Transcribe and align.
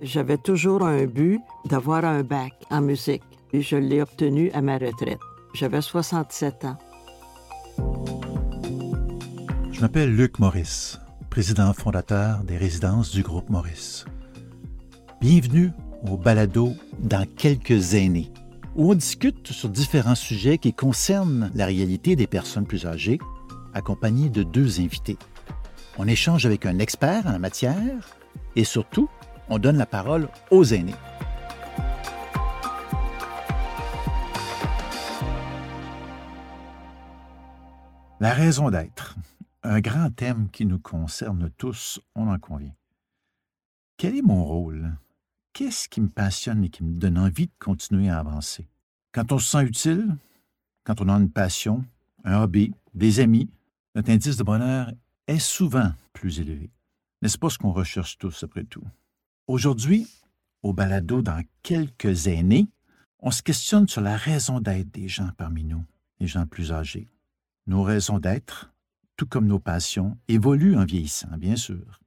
J'avais 0.00 0.38
toujours 0.38 0.84
un 0.84 1.06
but 1.06 1.40
d'avoir 1.64 2.04
un 2.04 2.22
bac 2.22 2.52
en 2.70 2.80
musique 2.80 3.22
et 3.52 3.62
je 3.62 3.76
l'ai 3.76 4.00
obtenu 4.00 4.50
à 4.52 4.62
ma 4.62 4.78
retraite. 4.78 5.18
J'avais 5.54 5.80
67 5.80 6.64
ans. 6.64 6.78
Je 9.72 9.80
m'appelle 9.80 10.14
Luc 10.14 10.38
Maurice, 10.38 11.00
président 11.30 11.72
fondateur 11.72 12.44
des 12.44 12.56
résidences 12.56 13.10
du 13.10 13.22
groupe 13.22 13.50
Maurice. 13.50 14.04
Bienvenue 15.20 15.72
au 16.08 16.16
balado 16.16 16.74
Dans 17.00 17.26
quelques 17.36 17.94
années, 17.94 18.30
où 18.76 18.92
on 18.92 18.94
discute 18.94 19.50
sur 19.50 19.68
différents 19.68 20.14
sujets 20.14 20.58
qui 20.58 20.72
concernent 20.72 21.50
la 21.56 21.66
réalité 21.66 22.14
des 22.14 22.28
personnes 22.28 22.66
plus 22.66 22.86
âgées, 22.86 23.18
accompagné 23.74 24.28
de 24.28 24.44
deux 24.44 24.80
invités. 24.80 25.18
On 25.98 26.06
échange 26.06 26.46
avec 26.46 26.66
un 26.66 26.78
expert 26.78 27.26
en 27.26 27.32
la 27.32 27.40
matière 27.40 28.16
et 28.54 28.62
surtout, 28.62 29.08
on 29.50 29.58
donne 29.58 29.76
la 29.76 29.86
parole 29.86 30.28
aux 30.50 30.64
aînés. 30.64 30.94
La 38.20 38.34
raison 38.34 38.70
d'être, 38.70 39.16
un 39.62 39.80
grand 39.80 40.10
thème 40.10 40.48
qui 40.50 40.66
nous 40.66 40.80
concerne 40.80 41.50
tous, 41.56 42.00
on 42.16 42.28
en 42.28 42.38
convient. 42.38 42.74
Quel 43.96 44.16
est 44.16 44.22
mon 44.22 44.44
rôle? 44.44 44.92
Qu'est-ce 45.52 45.88
qui 45.88 46.00
me 46.00 46.08
passionne 46.08 46.64
et 46.64 46.68
qui 46.68 46.84
me 46.84 46.98
donne 46.98 47.18
envie 47.18 47.46
de 47.46 47.52
continuer 47.58 48.08
à 48.10 48.18
avancer? 48.18 48.68
Quand 49.12 49.32
on 49.32 49.38
se 49.38 49.50
sent 49.50 49.64
utile, 49.64 50.16
quand 50.84 51.00
on 51.00 51.08
a 51.08 51.14
une 51.14 51.30
passion, 51.30 51.84
un 52.24 52.42
hobby, 52.42 52.74
des 52.94 53.20
amis, 53.20 53.48
notre 53.94 54.10
indice 54.10 54.36
de 54.36 54.44
bonheur 54.44 54.92
est 55.26 55.38
souvent 55.38 55.92
plus 56.12 56.40
élevé. 56.40 56.70
N'est-ce 57.22 57.38
pas 57.38 57.50
ce 57.50 57.58
qu'on 57.58 57.72
recherche 57.72 58.18
tous 58.18 58.42
après 58.42 58.64
tout? 58.64 58.84
Aujourd'hui, 59.48 60.06
au 60.62 60.74
balado 60.74 61.22
dans 61.22 61.42
quelques 61.62 62.28
années, 62.28 62.68
on 63.18 63.30
se 63.30 63.42
questionne 63.42 63.88
sur 63.88 64.02
la 64.02 64.14
raison 64.14 64.60
d'être 64.60 64.90
des 64.90 65.08
gens 65.08 65.30
parmi 65.38 65.64
nous, 65.64 65.82
les 66.20 66.26
gens 66.26 66.46
plus 66.46 66.70
âgés. 66.70 67.08
Nos 67.66 67.82
raisons 67.82 68.18
d'être, 68.18 68.70
tout 69.16 69.24
comme 69.24 69.46
nos 69.46 69.58
passions, 69.58 70.18
évoluent 70.28 70.76
en 70.76 70.84
vieillissant, 70.84 71.34
bien 71.38 71.56
sûr. 71.56 71.98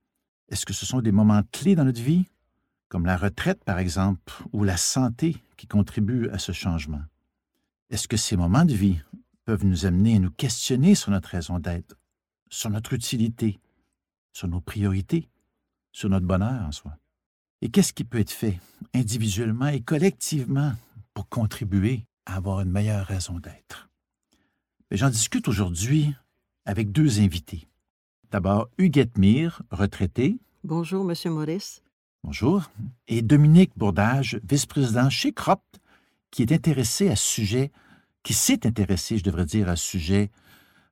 Est-ce 0.50 0.68
que 0.68 0.74
ce 0.74 0.86
sont 0.86 1.02
des 1.02 1.12
moments 1.12 1.42
clés 1.52 1.74
dans 1.74 1.84
notre 1.84 2.02
vie, 2.02 2.28
comme 2.90 3.08
la 3.08 3.18
retraite 3.18 3.64
par 3.64 3.80
exemple, 3.80 4.32
ou 4.54 4.64
la 4.64 4.78
santé 4.78 5.36
qui 5.58 5.66
contribuent 5.66 6.30
à 6.30 6.38
ce 6.38 6.52
changement? 6.52 7.02
Est-ce 7.90 8.08
que 8.08 8.18
ces 8.18 8.38
moments 8.38 8.66
de 8.66 8.76
vie 8.76 9.00
peuvent 9.46 9.66
nous 9.66 9.88
amener 9.88 10.18
à 10.18 10.20
nous 10.20 10.32
questionner 10.32 10.94
sur 10.94 11.10
notre 11.10 11.30
raison 11.30 11.58
d'être, 11.58 11.98
sur 12.52 12.70
notre 12.70 12.94
utilité, 12.94 13.60
sur 14.32 14.48
nos 14.48 14.62
priorités, 14.62 15.28
sur 15.92 16.08
notre 16.08 16.28
bonheur 16.28 16.68
en 16.68 16.72
soi? 16.72 17.01
Et 17.64 17.70
qu'est-ce 17.70 17.94
qui 17.94 18.04
peut 18.04 18.20
être 18.20 18.32
fait 18.32 18.60
individuellement 18.96 19.68
et 19.68 19.82
collectivement 19.82 20.74
pour 21.14 21.30
contribuer 21.30 22.06
à 22.26 22.38
avoir 22.38 22.62
une 22.62 22.72
meilleure 22.72 23.06
raison 23.06 23.40
d'être? 23.40 23.90
J'en 24.90 25.10
discute 25.10 25.48
aujourd'hui 25.48 26.12
avec 26.66 26.92
deux 26.92 27.20
invités. 27.20 27.68
D'abord, 28.32 28.68
Huguette 28.78 29.18
Mire, 29.18 29.62
retraitée. 29.70 30.40
Bonjour, 30.64 31.04
Monsieur 31.04 31.30
Maurice. 31.30 31.84
Bonjour. 32.24 32.64
Et 33.08 33.22
Dominique 33.22 33.72
Bourdage, 33.78 34.40
vice-président 34.44 35.10
chez 35.10 35.32
Cropt, 35.32 35.80
qui 36.32 36.42
est 36.42 36.52
intéressé 36.52 37.10
à 37.10 37.16
ce 37.16 37.26
sujet, 37.26 37.72
qui 38.24 38.34
s'est 38.34 38.66
intéressé, 38.66 39.18
je 39.18 39.24
devrais 39.24 39.46
dire, 39.46 39.70
à 39.70 39.76
ce 39.76 39.86
sujet 39.86 40.32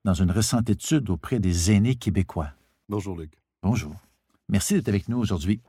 dans 0.05 0.13
une 0.13 0.31
récente 0.31 0.69
étude 0.69 1.09
auprès 1.09 1.39
des 1.39 1.71
aînés 1.71 1.95
québécois. 1.95 2.51
Bonjour, 2.89 3.17
Luc. 3.17 3.31
Bonjour. 3.63 3.95
Merci 4.49 4.75
d'être 4.75 4.89
avec 4.89 5.09
nous 5.09 5.17
aujourd'hui. 5.17 5.61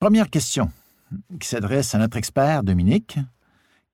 Première 0.00 0.30
question 0.30 0.70
qui 1.40 1.46
s'adresse 1.46 1.94
à 1.94 1.98
notre 1.98 2.16
expert 2.16 2.62
Dominique. 2.62 3.18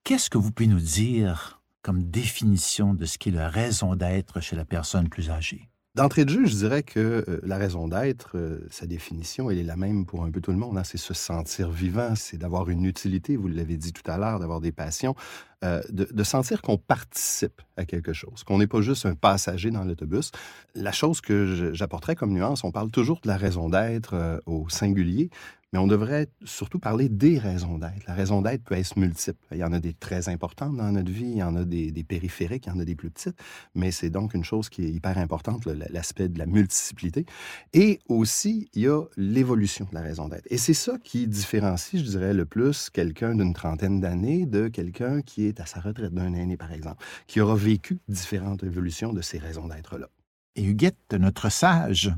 Qu'est-ce 0.04 0.30
que 0.30 0.38
vous 0.38 0.52
pouvez 0.52 0.68
nous 0.68 0.78
dire 0.78 1.60
comme 1.82 2.04
définition 2.04 2.94
de 2.94 3.04
ce 3.06 3.18
qui 3.18 3.30
est 3.30 3.32
la 3.32 3.48
raison 3.48 3.96
d'être 3.96 4.40
chez 4.40 4.54
la 4.54 4.64
personne 4.64 5.08
plus 5.08 5.30
âgée? 5.30 5.68
D'entrée 5.96 6.24
de 6.26 6.30
jeu, 6.30 6.44
je 6.44 6.54
dirais 6.54 6.82
que 6.84 7.24
euh, 7.26 7.40
la 7.42 7.56
raison 7.56 7.88
d'être, 7.88 8.36
euh, 8.36 8.60
sa 8.70 8.86
définition, 8.86 9.50
elle 9.50 9.58
est 9.58 9.64
la 9.64 9.76
même 9.76 10.04
pour 10.04 10.24
un 10.24 10.30
peu 10.30 10.40
tout 10.42 10.52
le 10.52 10.58
monde. 10.58 10.76
Hein. 10.76 10.84
C'est 10.84 10.98
se 10.98 11.14
sentir 11.14 11.70
vivant, 11.70 12.14
c'est 12.14 12.36
d'avoir 12.36 12.68
une 12.68 12.84
utilité, 12.84 13.34
vous 13.36 13.48
l'avez 13.48 13.78
dit 13.78 13.94
tout 13.94 14.08
à 14.08 14.18
l'heure, 14.18 14.38
d'avoir 14.38 14.60
des 14.60 14.72
passions, 14.72 15.16
euh, 15.64 15.80
de, 15.88 16.06
de, 16.12 16.22
sentir 16.22 16.60
qu'on 16.60 16.76
participe 16.76 17.62
à 17.78 17.86
quelque 17.86 18.12
chose, 18.12 18.44
qu'on 18.44 18.58
n'est 18.58 18.66
pas 18.66 18.82
juste 18.82 19.06
un 19.06 19.14
passager 19.14 19.70
dans 19.70 19.84
l'autobus. 19.84 20.32
La 20.74 20.92
chose 20.92 21.22
que 21.22 21.72
j'apporterais 21.72 22.14
comme 22.14 22.32
nuance, 22.32 22.62
on 22.62 22.72
parle 22.72 22.90
toujours 22.90 23.20
de 23.22 23.28
la 23.28 23.38
raison 23.38 23.70
d'être 23.70 24.42
au 24.44 24.68
singulier, 24.68 25.30
on 25.76 25.86
devrait 25.86 26.28
surtout 26.44 26.78
parler 26.78 27.08
des 27.08 27.38
raisons 27.38 27.78
d'être. 27.78 28.06
La 28.06 28.14
raison 28.14 28.42
d'être 28.42 28.62
peut 28.64 28.74
être 28.74 28.96
multiple. 28.96 29.38
Il 29.52 29.58
y 29.58 29.64
en 29.64 29.72
a 29.72 29.80
des 29.80 29.94
très 29.94 30.28
importantes 30.28 30.76
dans 30.76 30.90
notre 30.92 31.10
vie, 31.10 31.26
il 31.26 31.36
y 31.38 31.42
en 31.42 31.56
a 31.56 31.64
des, 31.64 31.92
périphériques, 32.04 32.66
il 32.66 32.68
y 32.70 32.72
en 32.72 32.78
a 32.78 32.84
des 32.84 32.94
plus 32.94 33.10
petites, 33.10 33.36
mais 33.74 33.90
c'est 33.90 34.10
donc 34.10 34.34
une 34.34 34.44
chose 34.44 34.68
qui 34.68 34.84
est 34.84 34.90
hyper 34.90 35.18
importante, 35.18 35.66
l'aspect 35.66 36.28
de 36.28 36.38
la 36.38 36.46
multiplicité. 36.46 37.26
Et 37.72 38.00
aussi, 38.08 38.68
il 38.74 38.82
y 38.82 38.88
a 38.88 39.02
l'évolution 39.16 39.86
de 39.90 39.94
la 39.94 40.02
raison 40.02 40.28
d'être. 40.28 40.46
Et 40.50 40.58
c'est 40.58 40.74
ça 40.74 40.98
qui 41.02 41.26
différencie, 41.26 42.02
je 42.02 42.08
dirais, 42.08 42.34
le 42.34 42.44
plus 42.44 42.90
quelqu'un 42.90 43.34
d'une 43.34 43.54
trentaine 43.54 44.00
d'années 44.00 44.46
de 44.46 44.68
quelqu'un 44.68 45.22
qui 45.22 45.46
est 45.46 45.60
à 45.60 45.66
sa 45.66 45.80
retraite 45.80 46.14
d'un 46.14 46.34
aîné, 46.34 46.56
par 46.56 46.72
exemple, 46.72 47.04
qui 47.26 47.40
aura 47.40 47.56
vécu 47.56 47.98
différentes 48.08 48.62
évolutions 48.62 49.12
de 49.12 49.22
ces 49.22 49.38
raisons 49.38 49.68
d'être-là. 49.68 50.08
Et 50.54 50.64
Huguette, 50.64 51.14
notre 51.18 51.50
sage, 51.50 52.12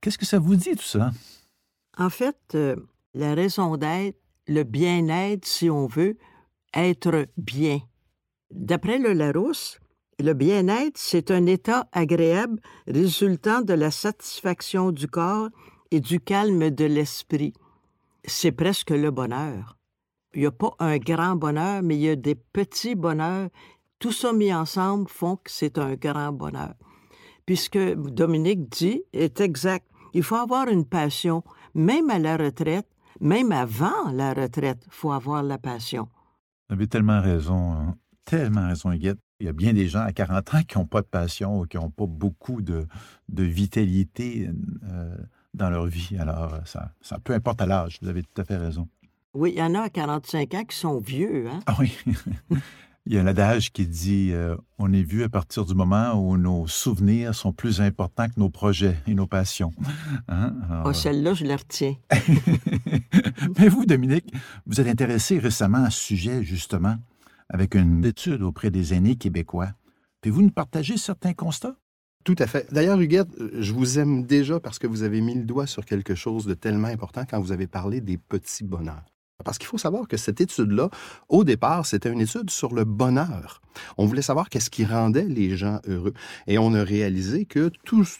qu'est-ce 0.00 0.18
que 0.18 0.26
ça 0.26 0.38
vous 0.38 0.56
dit 0.56 0.76
tout 0.76 0.84
ça? 0.84 1.10
En 1.98 2.10
fait, 2.10 2.38
euh, 2.54 2.76
la 3.14 3.34
raison 3.34 3.76
d'être, 3.76 4.18
le 4.46 4.62
bien-être, 4.62 5.46
si 5.46 5.70
on 5.70 5.86
veut, 5.86 6.16
être 6.74 7.26
bien. 7.36 7.80
D'après 8.50 8.98
le 8.98 9.12
Larousse, 9.12 9.80
le 10.18 10.32
bien-être, 10.34 10.96
c'est 10.96 11.30
un 11.30 11.46
état 11.46 11.88
agréable 11.92 12.60
résultant 12.86 13.62
de 13.62 13.74
la 13.74 13.90
satisfaction 13.90 14.92
du 14.92 15.08
corps 15.08 15.48
et 15.90 16.00
du 16.00 16.20
calme 16.20 16.70
de 16.70 16.84
l'esprit. 16.84 17.54
C'est 18.24 18.52
presque 18.52 18.90
le 18.90 19.10
bonheur. 19.10 19.76
Il 20.34 20.40
n'y 20.40 20.46
a 20.46 20.50
pas 20.50 20.74
un 20.78 20.98
grand 20.98 21.36
bonheur, 21.36 21.82
mais 21.82 21.96
il 21.96 22.02
y 22.02 22.08
a 22.10 22.16
des 22.16 22.34
petits 22.34 22.94
bonheurs. 22.94 23.48
Tout 23.98 24.12
ça 24.12 24.32
mis 24.32 24.52
ensemble 24.52 25.08
font 25.08 25.36
que 25.36 25.50
c'est 25.50 25.78
un 25.78 25.94
grand 25.94 26.32
bonheur. 26.32 26.74
Puisque 27.46 27.78
Dominique 27.78 28.68
dit 28.68 29.02
est 29.12 29.40
exact. 29.40 29.86
Il 30.12 30.22
faut 30.22 30.36
avoir 30.36 30.68
une 30.68 30.84
passion, 30.84 31.42
même 31.76 32.10
à 32.10 32.18
la 32.18 32.36
retraite, 32.36 32.88
même 33.20 33.52
avant 33.52 34.10
la 34.12 34.32
retraite, 34.32 34.82
il 34.86 34.92
faut 34.92 35.12
avoir 35.12 35.42
la 35.42 35.58
passion. 35.58 36.08
Vous 36.68 36.74
avez 36.74 36.86
tellement 36.88 37.20
raison, 37.20 37.72
hein. 37.72 37.94
tellement 38.24 38.66
raison, 38.66 38.90
Huguette. 38.90 39.18
Il 39.38 39.46
y 39.46 39.48
a 39.50 39.52
bien 39.52 39.74
des 39.74 39.86
gens 39.86 40.00
à 40.00 40.12
40 40.12 40.54
ans 40.54 40.62
qui 40.66 40.78
n'ont 40.78 40.86
pas 40.86 41.02
de 41.02 41.06
passion 41.06 41.60
ou 41.60 41.66
qui 41.66 41.76
n'ont 41.76 41.90
pas 41.90 42.06
beaucoup 42.06 42.62
de, 42.62 42.86
de 43.28 43.42
vitalité 43.42 44.48
euh, 44.84 45.14
dans 45.52 45.68
leur 45.68 45.86
vie. 45.86 46.16
Alors, 46.18 46.58
ça, 46.64 46.92
ça, 47.02 47.18
peu 47.18 47.34
importe 47.34 47.60
à 47.60 47.66
l'âge, 47.66 47.98
vous 48.00 48.08
avez 48.08 48.22
tout 48.22 48.40
à 48.40 48.44
fait 48.44 48.56
raison. 48.56 48.88
Oui, 49.34 49.52
il 49.54 49.58
y 49.58 49.62
en 49.62 49.74
a 49.74 49.82
à 49.82 49.90
45 49.90 50.54
ans 50.54 50.64
qui 50.64 50.76
sont 50.76 50.98
vieux. 50.98 51.48
Hein? 51.48 51.60
Ah 51.66 51.76
oui. 51.78 51.94
Il 53.08 53.14
y 53.14 53.18
a 53.18 53.22
un 53.22 53.26
adage 53.28 53.72
qui 53.72 53.86
dit 53.86 54.30
euh, 54.32 54.56
on 54.78 54.92
est 54.92 55.02
vu 55.02 55.22
à 55.22 55.28
partir 55.28 55.64
du 55.64 55.74
moment 55.74 56.14
où 56.14 56.36
nos 56.36 56.66
souvenirs 56.66 57.36
sont 57.36 57.52
plus 57.52 57.80
importants 57.80 58.26
que 58.26 58.40
nos 58.40 58.50
projets 58.50 58.96
et 59.06 59.14
nos 59.14 59.28
passions. 59.28 59.72
Hein? 60.28 60.54
oh, 60.84 60.92
Celle-là, 60.92 61.34
je 61.34 61.44
la 61.44 61.56
retiens. 61.56 61.94
Mais 63.58 63.68
vous, 63.68 63.86
Dominique, 63.86 64.32
vous 64.66 64.80
êtes 64.80 64.88
intéressé 64.88 65.38
récemment 65.38 65.84
à 65.84 65.90
ce 65.90 66.00
sujet, 66.00 66.42
justement, 66.42 66.96
avec 67.48 67.76
une 67.76 68.04
étude 68.04 68.42
auprès 68.42 68.70
des 68.70 68.92
aînés 68.92 69.14
québécois. 69.14 69.68
Pouvez-vous 70.20 70.42
nous 70.42 70.50
partager 70.50 70.96
certains 70.96 71.32
constats? 71.32 71.76
Tout 72.24 72.34
à 72.40 72.48
fait. 72.48 72.66
D'ailleurs, 72.72 73.00
Huguette, 73.00 73.28
je 73.52 73.72
vous 73.72 74.00
aime 74.00 74.24
déjà 74.24 74.58
parce 74.58 74.80
que 74.80 74.88
vous 74.88 75.04
avez 75.04 75.20
mis 75.20 75.34
le 75.34 75.44
doigt 75.44 75.68
sur 75.68 75.84
quelque 75.84 76.16
chose 76.16 76.44
de 76.44 76.54
tellement 76.54 76.88
important 76.88 77.24
quand 77.28 77.40
vous 77.40 77.52
avez 77.52 77.68
parlé 77.68 78.00
des 78.00 78.18
petits 78.18 78.64
bonheurs. 78.64 79.04
Parce 79.44 79.58
qu'il 79.58 79.66
faut 79.66 79.78
savoir 79.78 80.08
que 80.08 80.16
cette 80.16 80.40
étude-là, 80.40 80.88
au 81.28 81.44
départ, 81.44 81.86
c'était 81.86 82.10
une 82.10 82.20
étude 82.20 82.50
sur 82.50 82.74
le 82.74 82.84
bonheur. 82.84 83.60
On 83.98 84.06
voulait 84.06 84.22
savoir 84.22 84.48
qu'est-ce 84.48 84.70
qui 84.70 84.84
rendait 84.84 85.26
les 85.26 85.56
gens 85.56 85.80
heureux. 85.86 86.14
Et 86.46 86.58
on 86.58 86.72
a 86.74 86.82
réalisé 86.82 87.44
que 87.44 87.70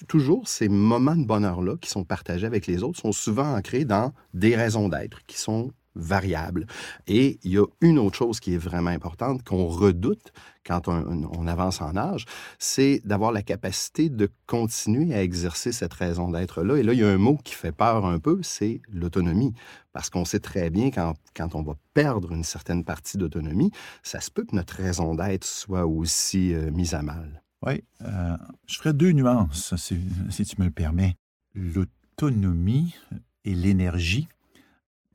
toujours 0.09 0.49
ces 0.49 0.69
moments 0.69 1.17
de 1.17 1.25
bonheur-là 1.25 1.77
qui 1.81 1.91
sont 1.91 2.05
partagés 2.05 2.47
avec 2.47 2.67
les 2.67 2.83
autres 2.83 3.01
sont 3.01 3.13
souvent 3.13 3.55
ancrés 3.55 3.85
dans 3.85 4.13
des 4.35 4.55
raisons 4.57 4.89
d'être 4.89 5.25
qui 5.27 5.39
sont 5.39 5.73
variables. 5.97 6.67
Et 7.07 7.39
il 7.43 7.53
y 7.53 7.59
a 7.59 7.67
une 7.81 7.99
autre 7.99 8.17
chose 8.17 8.39
qui 8.39 8.55
est 8.55 8.59
vraiment 8.59 8.91
importante, 8.91 9.43
qu'on 9.43 9.67
redoute 9.67 10.33
quand 10.67 10.89
on, 10.89 11.47
avance 11.47 11.81
en 11.81 11.97
âge, 11.97 12.25
c'est 12.59 13.01
d'avoir 13.05 13.31
la 13.31 13.43
capacité 13.43 14.09
de 14.09 14.29
continuer 14.47 15.15
à 15.15 15.23
exercer 15.23 15.71
cette 15.71 15.95
raison 15.95 16.31
d'être-là. 16.31 16.77
Et 16.77 16.83
là, 16.83 16.93
il 16.93 16.99
y 16.99 17.05
a 17.05 17.09
un 17.09 17.19
mot 17.19 17.39
qui 17.45 17.55
fait 17.55 17.73
peur 17.73 18.05
un 18.05 18.19
peu, 18.19 18.41
c'est 18.43 18.81
l'autonomie. 18.93 19.55
Parce 19.93 20.11
qu'on 20.11 20.25
sait 20.25 20.41
très 20.41 20.69
bien 20.71 20.91
quand, 20.91 21.15
quand 21.35 21.55
on 21.55 21.63
va 21.63 21.75
perdre 21.95 22.33
une 22.33 22.45
certaine 22.45 22.85
partie 22.85 23.17
d'autonomie, 23.17 23.71
ça 24.03 24.21
se 24.21 24.31
peut 24.31 24.45
que 24.45 24.57
notre 24.57 24.75
raison 24.75 25.15
d'être 25.15 25.45
soit 25.45 25.87
aussi 25.87 26.53
euh, 26.53 26.71
mise 26.73 26.95
à 26.95 27.03
mal. 27.03 27.43
Oui, 27.65 27.83
euh, 28.03 28.37
je 28.67 28.77
ferai 28.77 28.93
deux 28.93 29.13
nuances, 29.13 29.75
si 29.77 30.45
tu 30.45 30.61
me 30.61 30.67
le 30.67 30.73
permets. 30.73 31.17
L'autonomie 31.55 32.95
et 33.45 33.55
l'énergie 33.55 34.29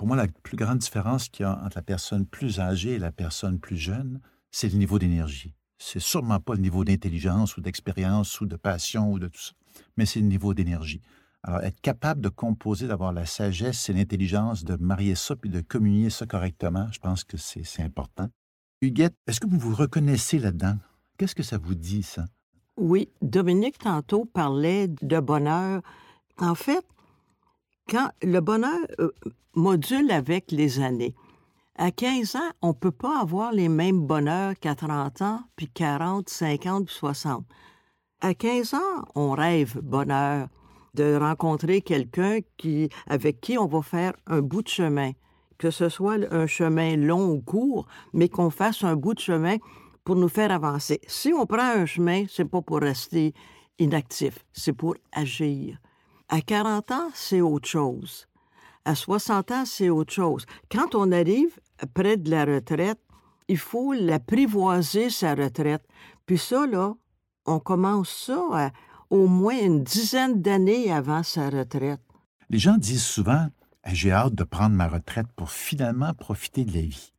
Pour 0.02 0.08
moi, 0.08 0.18
la 0.18 0.28
plus 0.28 0.58
grande 0.58 0.80
différence 0.80 1.30
qu'il 1.30 1.44
y 1.44 1.46
a 1.46 1.64
entre 1.64 1.78
la 1.78 1.84
personne 1.84 2.26
plus 2.26 2.60
âgée 2.60 2.94
et 2.94 2.98
la 2.98 3.12
personne 3.12 3.60
plus 3.60 3.78
jeune, 3.78 4.20
c'est 4.50 4.68
le 4.70 4.80
niveau 4.80 4.98
d'énergie. 4.98 5.54
C'est 5.78 6.00
sûrement 6.00 6.40
pas 6.40 6.56
le 6.56 6.60
niveau 6.62 6.84
d'intelligence 6.84 7.56
ou 7.56 7.62
d'expérience 7.62 8.42
ou 8.42 8.48
de 8.48 8.56
passion 8.56 9.12
ou 9.12 9.20
de 9.20 9.28
tout 9.28 9.40
ça, 9.40 9.52
mais 9.98 10.08
c'est 10.08 10.20
le 10.20 10.26
niveau 10.26 10.56
d'énergie. 10.56 11.02
Alors, 11.44 11.62
être 11.62 11.80
capable 11.82 12.20
de 12.20 12.30
composer, 12.30 12.88
d'avoir 12.88 13.14
la 13.14 13.28
sagesse 13.28 13.90
et 13.90 13.94
l'intelligence, 13.94 14.64
de 14.64 14.76
marier 14.76 15.14
ça 15.14 15.36
puis 15.36 15.52
de 15.52 15.62
communier 15.62 16.10
ça 16.10 16.26
correctement, 16.26 16.88
je 16.92 16.98
pense 16.98 17.24
que 17.24 17.38
c'est 17.38 17.84
important. 17.84 18.28
Huguette, 18.82 19.14
est-ce 19.28 19.40
que 19.40 19.46
vous 19.46 19.60
vous 19.60 19.76
reconnaissez 19.76 20.40
là-dedans? 20.40 20.78
Qu'est-ce 21.20 21.36
que 21.36 21.44
ça 21.44 21.60
vous 21.60 21.76
dit, 21.76 22.02
ça? 22.02 22.26
Oui, 22.76 23.08
Dominique 23.22 23.78
tantôt 23.78 24.26
parlait 24.26 24.88
de 24.88 25.20
bonheur. 25.20 25.84
En 26.40 26.56
fait, 26.56 26.84
quand 27.92 28.10
le 28.24 28.40
bonheur 28.40 28.80
euh, 29.00 29.12
module 29.54 30.10
avec 30.12 30.52
les 30.52 30.80
années. 30.80 31.14
À 31.76 31.92
15 31.92 32.38
ans, 32.38 32.52
on 32.62 32.70
ne 32.70 32.74
peut 32.74 32.92
pas 32.92 33.20
avoir 33.20 33.52
les 33.52 33.68
mêmes 33.68 34.00
bonheurs 34.00 34.54
qu'à 34.58 34.76
30 34.76 35.22
ans, 35.22 35.42
puis 35.58 35.68
40, 35.68 36.30
50, 36.30 36.86
puis 36.86 36.96
60. 36.96 37.46
À 38.22 38.34
15 38.34 38.76
ans, 38.76 39.06
on 39.16 39.32
rêve 39.32 39.80
bonheur, 39.82 40.48
de 40.94 41.16
rencontrer 41.16 41.82
quelqu'un 41.82 42.40
qui, 42.56 42.90
avec 43.08 43.42
qui 43.42 43.58
on 43.58 43.68
va 43.68 43.82
faire 43.82 44.14
un 44.26 44.42
bout 44.42 44.62
de 44.62 44.70
chemin, 44.70 45.12
que 45.58 45.70
ce 45.70 45.90
soit 45.90 46.18
un 46.32 46.48
chemin 46.48 46.96
long 46.96 47.30
ou 47.30 47.42
court, 47.42 47.88
mais 48.14 48.30
qu'on 48.30 48.52
fasse 48.52 48.86
un 48.86 48.96
bout 48.96 49.16
de 49.16 49.20
chemin 49.20 49.58
pour 50.06 50.16
nous 50.16 50.30
faire 50.30 50.52
avancer. 50.52 51.02
Si 51.08 51.34
on 51.34 51.46
prend 51.46 51.76
un 51.76 51.86
chemin, 51.86 52.24
c'est 52.30 52.46
pas 52.46 52.62
pour 52.62 52.80
rester 52.80 53.34
inactif, 53.80 54.46
c'est 54.54 54.74
pour 54.74 54.96
agir. 55.12 55.78
À 56.34 56.40
40 56.40 56.92
ans, 56.92 57.10
c'est 57.14 57.42
autre 57.42 57.68
chose. 57.68 58.26
À 58.86 58.96
60 58.96 59.52
ans, 59.52 59.66
c'est 59.66 59.90
autre 59.90 60.14
chose. 60.14 60.46
Quand 60.72 60.96
on 60.96 61.12
arrive 61.12 61.60
près 61.94 62.16
de 62.16 62.32
la 62.32 62.46
retraite, 62.46 63.00
il 63.50 63.58
faut 63.58 63.92
l'apprivoiser, 63.92 65.10
sa 65.10 65.36
retraite. 65.36 65.84
Puis 66.26 66.38
ça, 66.38 66.66
là, 66.66 66.94
on 67.46 67.60
commence 67.60 68.10
ça 68.10 68.72
au 69.10 69.28
moins 69.28 69.60
une 69.60 69.84
dizaine 69.84 70.42
d'années 70.42 70.90
avant 70.90 71.22
sa 71.22 71.50
retraite. 71.50 72.00
Les 72.50 72.60
gens 72.60 72.78
disent 72.78 73.04
souvent 73.04 73.48
J'ai 73.88 74.14
hâte 74.14 74.34
de 74.34 74.46
prendre 74.46 74.74
ma 74.74 74.88
retraite 74.88 75.28
pour 75.36 75.52
finalement 75.52 76.14
profiter 76.14 76.64
de 76.64 76.74
la 76.74 76.82
vie. 76.82 77.12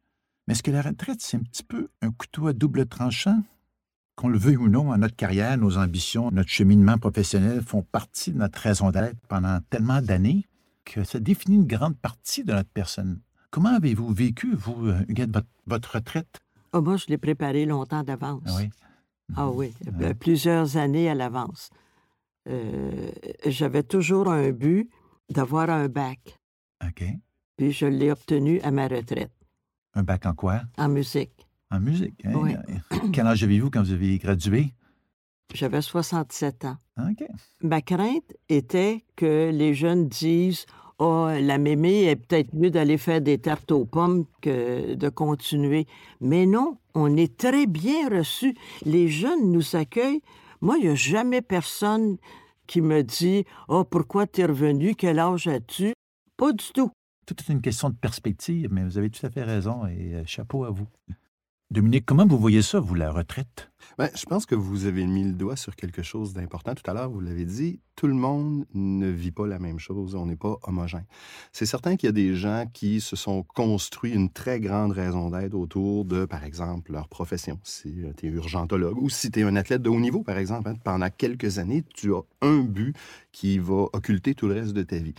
Mais 0.47 0.55
est-ce 0.55 0.63
que 0.63 0.71
la 0.71 0.81
retraite, 0.81 1.21
c'est 1.21 1.37
un 1.37 1.43
petit 1.43 1.65
peu 1.65 1.89
un 2.01 2.13
couteau 2.13 2.47
à 2.47 2.55
double 2.55 2.87
tranchant? 2.87 3.43
Qu'on 4.17 4.29
le 4.29 4.39
veuille 4.39 4.59
ou 4.59 4.69
non, 4.69 4.97
notre 4.97 5.17
carrière, 5.17 5.57
nos 5.57 5.79
ambitions, 5.79 6.31
notre 6.31 6.51
cheminement 6.51 6.99
professionnel 6.99 7.63
font 7.63 7.83
partie 7.83 8.33
de 8.33 8.39
notre 8.39 8.59
raison 8.59 8.91
d'être 8.91 9.17
pendant 9.29 9.61
tellement 9.71 10.03
d'années 10.03 10.47
que 10.85 11.05
ça 11.05 11.19
définit 11.19 11.57
une 11.57 11.67
grande 11.67 11.97
partie 11.97 12.45
de 12.45 12.53
notre 12.53 12.69
personne. 12.71 13.21
Comment 13.51 13.75
avez-vous 13.75 14.13
vécu, 14.13 14.55
vous, 14.55 14.87
euh, 14.87 15.05
Huguette, 15.09 15.31
votre, 15.67 15.95
retraite? 15.97 16.41
Oh, 16.73 16.81
moi, 16.83 16.97
je 16.97 17.07
l'ai 17.09 17.19
préparée 17.19 17.67
longtemps 17.67 18.03
d'avance. 18.03 18.43
Ah 18.47 18.57
oui? 18.57 18.71
Ah 19.37 19.51
oui, 19.51 19.73
plusieurs 20.19 20.77
années 20.77 21.09
à 21.09 21.15
l'avance. 21.15 21.71
Euh, 22.49 23.11
j'avais 23.47 23.83
toujours 23.83 24.29
un 24.29 24.51
but 24.51 24.91
d'avoir 25.31 25.71
un 25.71 25.89
bac. 25.89 26.39
OK. 26.85 27.05
Puis 27.57 27.73
je 27.73 27.87
l'ai 27.87 28.11
obtenu 28.11 28.61
à 28.63 28.71
ma 28.71 28.89
retraite. 28.89 29.33
Un 29.95 30.03
bac 30.03 30.27
en 30.27 30.35
quoi? 30.35 30.63
En 30.77 30.89
musique. 30.89 31.47
En 31.73 31.81
musique? 31.81 32.25
Hein? 32.25 32.33
Oui. 32.37 32.55
Quel 33.13 33.27
âge 33.27 33.43
avez-vous 33.43 33.71
quand 33.71 33.83
vous 33.83 33.93
avez 33.93 34.19
gradué? 34.19 34.73
J'avais 35.55 35.83
67 35.83 36.65
ans. 36.67 36.77
OK. 36.99 37.27
Ma 37.63 37.83
crainte 37.83 38.33
était 38.49 39.05
que 39.17 39.51
les 39.53 39.75
jeunes 39.75 40.09
disent 40.09 40.67
Oh, 40.99 41.29
la 41.29 41.59
mémé 41.59 42.05
est 42.05 42.17
peut-être 42.17 42.55
mieux 42.55 42.71
d'aller 42.71 42.97
faire 42.99 43.21
des 43.21 43.39
tartes 43.39 43.73
aux 43.73 43.85
pommes 43.85 44.25
que 44.41 44.95
de 44.95 45.09
continuer. 45.09 45.87
Mais 46.21 46.47
non, 46.47 46.79
on 46.95 47.17
est 47.17 47.37
très 47.37 47.67
bien 47.67 48.09
reçus. 48.09 48.55
Les 48.85 49.09
jeunes 49.09 49.51
nous 49.51 49.75
accueillent 49.75 50.23
moi, 50.63 50.77
il 50.79 50.85
n'y 50.85 50.91
a 50.91 50.95
jamais 50.95 51.43
personne 51.43 52.19
qui 52.69 52.81
me 52.83 53.03
dit 53.03 53.45
Oh, 53.67 53.83
pourquoi 53.85 54.29
tu 54.29 54.43
es 54.43 54.45
revenu? 54.45 54.95
Quel 54.95 55.19
âge 55.19 55.49
as-tu? 55.49 55.93
Pas 56.37 56.53
du 56.53 56.65
tout. 56.73 56.93
Tout 57.27 57.35
est 57.41 57.53
une 57.53 57.61
question 57.61 57.91
de 57.91 57.97
perspective, 57.97 58.69
mais 58.71 58.85
vous 58.85 58.97
avez 58.97 59.11
tout 59.11 59.27
à 59.27 59.31
fait 59.31 59.43
raison 59.43 59.87
et 59.87 60.15
euh, 60.15 60.23
chapeau 60.25 60.65
à 60.65 60.71
vous. 60.71 60.87
Dominique, 61.73 62.05
comment 62.05 62.27
vous 62.27 62.37
voyez 62.37 62.61
ça, 62.61 62.81
vous, 62.81 62.95
la 62.95 63.11
retraite? 63.11 63.71
Bien, 63.99 64.11
je 64.15 64.27
pense 64.27 64.45
que 64.45 64.55
vous 64.55 64.85
avez 64.85 65.07
mis 65.07 65.25
le 65.25 65.33
doigt 65.33 65.57
sur 65.57 65.75
quelque 65.75 66.03
chose 66.03 66.35
d'important. 66.35 66.75
Tout 66.75 66.89
à 66.91 66.93
l'heure, 66.93 67.09
vous 67.09 67.21
l'avez 67.21 67.47
dit, 67.47 67.81
tout 67.97 68.07
le 68.07 68.13
monde 68.13 68.67
ne 68.75 69.09
vit 69.09 69.31
pas 69.31 69.47
la 69.47 69.59
même 69.59 69.79
chose. 69.79 70.15
On 70.15 70.27
n'est 70.27 70.37
pas 70.37 70.59
homogène. 70.65 71.07
C'est 71.51 71.65
certain 71.65 71.97
qu'il 71.97 72.09
y 72.09 72.11
a 72.11 72.13
des 72.13 72.35
gens 72.35 72.67
qui 72.75 73.01
se 73.01 73.17
sont 73.17 73.43
construits 73.43 74.13
une 74.13 74.29
très 74.29 74.61
grande 74.61 74.93
raison 74.93 75.31
d'être 75.31 75.55
autour 75.55 76.05
de, 76.05 76.27
par 76.27 76.45
exemple, 76.45 76.93
leur 76.93 77.09
profession. 77.09 77.59
Si 77.63 78.05
tu 78.19 78.27
es 78.27 78.29
urgentologue 78.29 79.01
ou 79.01 79.09
si 79.09 79.31
tu 79.31 79.41
es 79.41 79.43
un 79.43 79.57
athlète 79.57 79.81
de 79.81 79.89
haut 79.89 80.01
niveau, 80.01 80.23
par 80.23 80.37
exemple, 80.37 80.69
hein, 80.69 80.77
pendant 80.85 81.09
quelques 81.09 81.59
années, 81.59 81.85
tu 81.95 82.15
as 82.15 82.21
un 82.43 82.61
but 82.61 82.95
qui 83.33 83.59
va 83.59 83.87
occulter 83.95 84.35
tout 84.35 84.47
le 84.47 84.55
reste 84.55 84.75
de 84.75 84.83
ta 84.83 84.99
vie 84.99 85.15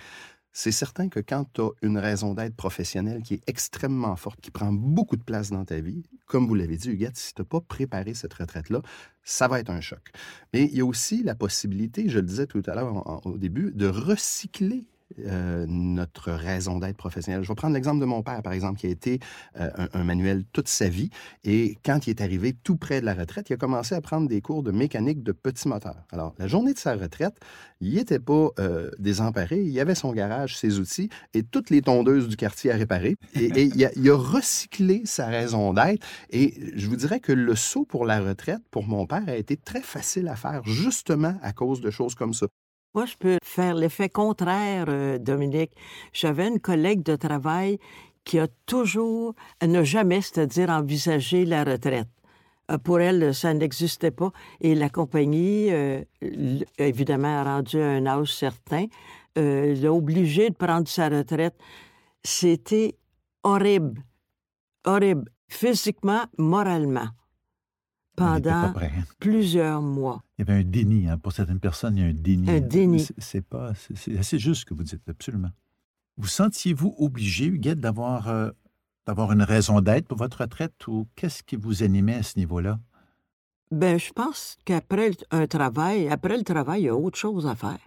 c'est 0.53 0.71
certain 0.71 1.09
que 1.09 1.19
quand 1.19 1.45
tu 1.53 1.61
as 1.61 1.69
une 1.81 1.97
raison 1.97 2.35
d'être 2.35 2.55
professionnelle 2.55 3.23
qui 3.23 3.33
est 3.33 3.41
extrêmement 3.47 4.15
forte, 4.15 4.39
qui 4.39 4.51
prend 4.51 4.71
beaucoup 4.71 5.17
de 5.17 5.23
place 5.23 5.49
dans 5.49 5.65
ta 5.65 5.81
vie, 5.81 6.03
comme 6.27 6.47
vous 6.47 6.53
l'avez 6.53 6.77
dit, 6.77 6.91
Huguette, 6.91 7.17
si 7.17 7.33
tu 7.33 7.41
n'as 7.41 7.45
pas 7.45 7.59
préparé 7.59 8.13
cette 8.13 8.35
retraite-là, 8.35 8.81
ça 9.23 9.47
va 9.47 9.59
être 9.59 9.71
un 9.71 9.81
choc. 9.81 10.11
Mais 10.53 10.65
il 10.65 10.77
y 10.77 10.81
a 10.81 10.85
aussi 10.85 11.23
la 11.23 11.33
possibilité, 11.33 12.07
je 12.07 12.19
le 12.19 12.25
disais 12.25 12.45
tout 12.45 12.61
à 12.67 12.75
l'heure 12.75 13.25
au 13.25 13.37
début, 13.37 13.71
de 13.71 13.87
recycler 13.87 14.85
euh, 15.19 15.65
notre 15.67 16.31
raison 16.31 16.79
d'être 16.79 16.97
professionnelle. 16.97 17.43
Je 17.43 17.47
vais 17.47 17.55
prendre 17.55 17.73
l'exemple 17.73 17.99
de 17.99 18.05
mon 18.05 18.23
père, 18.23 18.41
par 18.41 18.53
exemple, 18.53 18.79
qui 18.79 18.87
a 18.87 18.89
été 18.89 19.19
euh, 19.59 19.69
un, 19.93 20.03
manuel 20.03 20.43
toute 20.53 20.67
sa 20.67 20.89
vie. 20.89 21.09
Et 21.43 21.77
quand 21.85 22.07
il 22.07 22.11
est 22.11 22.21
arrivé 22.21 22.53
tout 22.53 22.77
près 22.77 23.01
de 23.01 23.05
la 23.05 23.13
retraite, 23.13 23.49
il 23.49 23.53
a 23.53 23.57
commencé 23.57 23.95
à 23.95 24.01
prendre 24.01 24.27
des 24.27 24.41
cours 24.41 24.63
de 24.63 24.71
mécanique 24.71 25.23
de 25.23 25.31
petits 25.31 25.67
moteurs. 25.67 26.03
Alors, 26.11 26.33
la 26.37 26.47
journée 26.47 26.73
de 26.73 26.79
sa 26.79 26.95
retraite, 26.95 27.35
il 27.81 27.95
n'était 27.95 28.19
pas 28.19 28.49
euh, 28.59 28.89
désemparé. 28.99 29.61
Il 29.61 29.79
avait 29.79 29.95
son 29.95 30.13
garage, 30.13 30.57
ses 30.57 30.79
outils 30.79 31.09
et 31.33 31.43
toutes 31.43 31.69
les 31.69 31.81
tondeuses 31.81 32.27
du 32.27 32.35
quartier 32.35 32.71
à 32.71 32.75
réparer. 32.75 33.15
Et, 33.35 33.45
il, 33.63 33.85
a, 33.85 33.91
il, 33.95 34.09
a, 34.09 34.15
recyclé 34.15 35.03
sa 35.05 35.27
raison 35.27 35.73
d'être. 35.73 36.05
Et 36.29 36.53
je 36.75 36.87
vous 36.87 36.95
dirais 36.95 37.19
que 37.19 37.33
le 37.33 37.55
saut 37.55 37.85
pour 37.85 38.05
la 38.05 38.19
retraite, 38.19 38.61
pour 38.71 38.87
mon 38.87 39.05
père, 39.05 39.23
a 39.27 39.35
été 39.35 39.57
très 39.57 39.81
facile 39.81 40.27
à 40.27 40.35
faire, 40.35 40.63
justement 40.65 41.35
à 41.41 41.53
cause 41.53 41.81
de 41.81 41.91
choses 41.91 42.15
comme 42.15 42.33
ça. 42.33 42.47
Moi, 42.95 43.05
je 43.05 43.15
peux 43.17 43.37
faire 43.43 43.73
l'effet 43.73 44.07
contraire, 44.07 44.85
euh, 44.87 45.17
Dominique. 45.17 45.71
J'avais 46.13 46.47
une 46.47 46.59
collègue 46.59 47.01
de 47.01 47.15
travail 47.15 47.79
qui 48.23 48.37
a 48.37 48.47
toujours, 48.67 49.33
elle 49.59 49.71
n'a 49.71 49.83
jamais, 49.83 50.21
c'est-à-dire 50.21 50.69
envisagé 50.69 51.43
la 51.43 51.63
retraite. 51.63 52.07
Euh, 52.69 52.77
pour 52.77 52.99
elle, 52.99 53.33
ça 53.33 53.51
n'existait 53.51 54.11
pas. 54.11 54.31
Et 54.61 54.75
la 54.75 54.89
compagnie, 54.89 55.71
euh, 55.71 56.03
évidemment, 56.77 57.39
a 57.39 57.43
rendu 57.43 57.81
un 57.81 58.05
âge 58.05 58.31
certain, 58.31 58.85
l'a 59.35 59.91
obligée 59.91 60.51
de 60.51 60.55
prendre 60.55 60.87
sa 60.87 61.09
retraite. 61.09 61.55
C'était 62.23 62.95
horrible. 63.41 64.03
Horrible. 64.85 65.31
Physiquement, 65.47 66.25
moralement 66.37 67.09
pendant 68.15 68.51
hein. 68.51 68.73
plusieurs 69.19 69.81
mois. 69.81 70.23
Il 70.37 70.45
y 70.45 70.49
avait 70.49 70.59
un 70.59 70.63
déni. 70.63 71.09
Hein. 71.09 71.17
Pour 71.17 71.31
certaines 71.31 71.59
personnes, 71.59 71.97
il 71.97 72.03
y 72.03 72.05
a 72.05 72.09
un 72.09 72.13
déni. 72.13 72.49
Un 72.49 72.59
déni. 72.59 73.07
C'est 73.17 73.41
pas, 73.41 73.73
c'est 73.75 74.17
assez 74.17 74.39
juste 74.39 74.61
ce 74.61 74.65
que 74.65 74.73
vous 74.73 74.83
dites, 74.83 75.07
absolument. 75.07 75.51
Vous 76.17 76.27
sentiez-vous 76.27 76.95
obligé, 76.97 77.45
Huguette, 77.45 77.79
d'avoir 77.79 78.27
euh, 78.27 78.51
d'avoir 79.07 79.31
une 79.31 79.41
raison 79.41 79.81
d'être 79.81 80.07
pour 80.07 80.17
votre 80.17 80.41
retraite 80.41 80.87
ou 80.87 81.07
qu'est-ce 81.15 81.43
qui 81.43 81.55
vous 81.55 81.83
animait 81.83 82.15
à 82.15 82.23
ce 82.23 82.37
niveau-là? 82.37 82.79
Ben, 83.71 83.97
je 83.97 84.11
pense 84.13 84.57
qu'après 84.65 85.11
un 85.31 85.47
travail, 85.47 86.07
après 86.07 86.37
le 86.37 86.43
travail, 86.43 86.81
il 86.81 86.85
y 86.85 86.89
a 86.89 86.95
autre 86.95 87.17
chose 87.17 87.47
à 87.47 87.55
faire. 87.55 87.79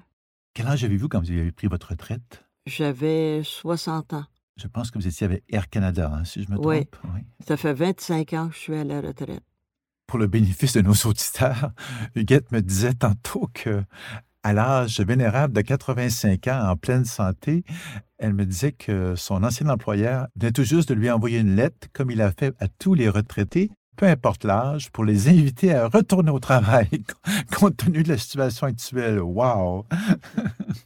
Quel 0.52 0.66
âge 0.66 0.84
avez-vous 0.84 1.08
quand 1.08 1.20
vous 1.20 1.30
avez 1.30 1.52
pris 1.52 1.68
votre 1.68 1.90
retraite? 1.90 2.44
J'avais 2.66 3.42
60 3.44 4.14
ans. 4.14 4.24
Je 4.56 4.66
pense 4.66 4.90
que 4.90 4.98
vous 4.98 5.06
étiez 5.06 5.26
avec 5.26 5.44
Air 5.48 5.68
Canada, 5.68 6.10
hein, 6.12 6.24
si 6.24 6.42
je 6.42 6.50
me 6.50 6.56
trompe. 6.56 6.66
Oui. 6.66 7.10
oui. 7.14 7.20
Ça 7.46 7.56
fait 7.56 7.74
25 7.74 8.32
ans 8.32 8.48
que 8.48 8.54
je 8.54 8.58
suis 8.58 8.74
à 8.74 8.84
la 8.84 9.00
retraite 9.00 9.44
pour 10.06 10.18
le 10.18 10.26
bénéfice 10.26 10.72
de 10.74 10.80
nos 10.80 10.94
auditeurs, 11.04 11.72
Huguette 12.14 12.52
me 12.52 12.60
disait 12.60 12.94
tantôt 12.94 13.50
que 13.52 13.82
à 14.42 14.52
l'âge 14.52 15.00
vénérable 15.00 15.52
de 15.52 15.60
85 15.60 16.46
ans, 16.46 16.68
en 16.70 16.76
pleine 16.76 17.04
santé, 17.04 17.64
elle 18.18 18.32
me 18.32 18.46
disait 18.46 18.70
que 18.70 19.16
son 19.16 19.42
ancien 19.42 19.68
employeur 19.68 20.28
venait 20.36 20.52
tout 20.52 20.62
juste 20.62 20.88
de 20.88 20.94
lui 20.94 21.10
envoyer 21.10 21.40
une 21.40 21.56
lettre, 21.56 21.88
comme 21.92 22.12
il 22.12 22.22
a 22.22 22.30
fait 22.30 22.54
à 22.60 22.68
tous 22.68 22.94
les 22.94 23.08
retraités, 23.08 23.72
peu 23.96 24.06
importe 24.06 24.44
l'âge, 24.44 24.90
pour 24.92 25.04
les 25.04 25.28
inviter 25.28 25.74
à 25.74 25.88
retourner 25.88 26.30
au 26.30 26.38
travail, 26.38 26.88
compte 27.58 27.78
tenu 27.78 28.04
de 28.04 28.08
la 28.10 28.18
situation 28.18 28.68
actuelle. 28.68 29.20
Wow! 29.20 29.86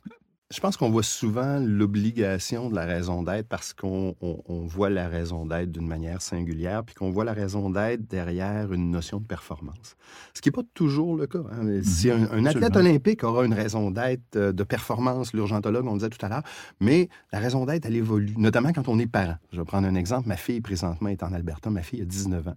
Je 0.53 0.59
pense 0.59 0.77
qu'on 0.77 0.91
voit 0.91 1.05
souvent 1.05 1.61
l'obligation 1.61 2.71
de 2.71 2.75
la 2.75 2.85
raison 2.85 3.23
d'être 3.23 3.47
parce 3.47 3.73
qu'on 3.73 4.17
voit 4.49 4.91
la 4.91 5.07
raison 5.07 5.47
d'être 5.47 5.71
d'une 5.71 5.87
manière 5.87 6.23
singulière, 6.23 6.83
puis 6.83 6.97
qu'on 6.97 7.11
voit 7.11 7.25
la 7.25 7.33
raison 7.33 7.71
d'être 7.71 8.09
derrière 8.09 8.73
une 8.73 8.91
notion 8.91 9.21
de 9.21 9.27
performance. 9.27 9.95
Ce 10.35 10.41
qui 10.41 10.49
n'est 10.49 10.53
pas 10.53 10.65
toujours 10.75 11.17
le 11.17 11.29
cas. 11.29 11.39
Hein. 11.53 11.67
Mm-hmm. 11.67 11.85
Si 11.85 12.11
un, 12.11 12.45
athlète 12.47 12.77
olympique 12.77 13.23
aura 13.23 13.45
une 13.45 13.55
raison 13.55 13.93
d'être 13.93 14.35
euh, 14.35 14.53
de 14.53 14.65
performance, 14.65 15.33
l'urgentologue, 15.35 15.87
on 15.87 15.93
le 15.93 15.99
disait 15.99 16.11
tout 16.11 16.27
à 16.27 16.29
l'heure, 16.29 16.43
mais 16.81 17.09
la 17.33 17.39
raison 17.39 17.65
d'être, 17.65 17.87
elle 17.87 17.95
évolue, 17.95 18.35
notamment 18.37 18.73
quand 18.73 18.89
on 18.89 18.99
est 18.99 19.07
parent. 19.07 19.37
Je 19.53 19.59
vais 19.61 19.65
prendre 19.65 19.87
un 19.87 19.95
exemple. 19.95 20.27
Ma 20.27 20.37
fille, 20.37 20.61
présentement, 20.61 21.11
est 21.11 21.23
en 21.23 21.33
Alberta. 21.33 21.71
Ma 21.71 21.83
fille 21.83 22.03
a 22.03 22.05
19 22.05 22.49
ans. 22.49 22.57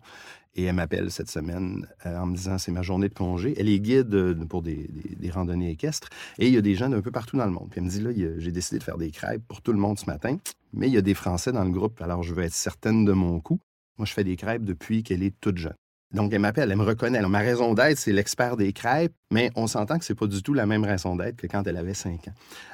Et 0.55 0.63
elle 0.65 0.75
m'appelle 0.75 1.09
cette 1.09 1.29
semaine 1.29 1.87
euh, 2.05 2.17
en 2.17 2.27
me 2.27 2.35
disant 2.35 2.57
c'est 2.57 2.71
ma 2.71 2.83
journée 2.83 3.09
de 3.09 3.13
congé. 3.13 3.55
Elle 3.57 3.69
est 3.69 3.79
guide 3.79 4.13
euh, 4.13 4.35
pour 4.45 4.61
des, 4.61 4.87
randonnées 5.31 5.71
équestres. 5.71 6.09
Et 6.37 6.47
il 6.47 6.53
y 6.53 6.57
a 6.57 6.61
des 6.61 6.75
gens 6.75 6.89
d'un 6.89 7.01
peu 7.01 7.11
partout 7.11 7.37
dans 7.37 7.45
le 7.45 7.51
monde. 7.51 7.69
Puis 7.71 7.79
elle 7.79 7.85
me 7.85 7.89
dit 7.89 8.01
là, 8.01 8.11
j'ai 8.37 8.51
décidé 8.51 8.77
de 8.77 8.83
faire 8.83 8.97
des 8.97 9.11
crêpes 9.11 9.43
pour 9.47 9.61
tout 9.61 9.73
le 9.73 9.79
monde 9.79 9.97
ce 9.97 10.05
matin. 10.05 10.37
Mais 10.73 10.87
il 10.87 10.93
y 10.93 10.97
a 10.97 11.01
des 11.01 11.13
Français 11.13 11.51
dans 11.51 11.63
le 11.63 11.71
groupe, 11.71 12.01
alors 12.01 12.23
je 12.23 12.33
veux 12.33 12.43
être 12.43 12.53
certaine 12.53 13.05
de 13.05 13.13
mon 13.13 13.39
coup. 13.39 13.59
Moi, 13.97 14.05
je 14.05 14.13
fais 14.13 14.23
des 14.23 14.35
crêpes 14.35 14.63
depuis 14.63 15.03
qu'elle 15.03 15.21
est 15.23 15.39
toute 15.39 15.57
jeune. 15.57 15.75
Donc, 16.13 16.31
elle 16.31 16.39
m'appelle, 16.39 16.71
elle 16.71 16.77
me 16.77 16.83
reconnaît. 16.83 17.21
ma 17.21 17.39
raison 17.39 17.73
d'être, 17.73 17.97
c'est 17.97 18.11
l'expert 18.11 18.55
des 18.55 18.71
crêpes, 18.71 19.13
mais 19.31 19.49
on 19.55 19.65
s'entend 19.65 19.97
que 19.97 20.05
c'est 20.05 20.13
pas 20.13 20.27
du 20.27 20.43
tout 20.43 20.53
la 20.53 20.67
même 20.67 20.83
raison 20.83 21.15
d'être 21.15 21.37
que 21.37 21.47
quand 21.47 21.65
elle 21.65 21.77
avait 21.77 21.95
5 21.95 22.27
ans. 22.27 22.33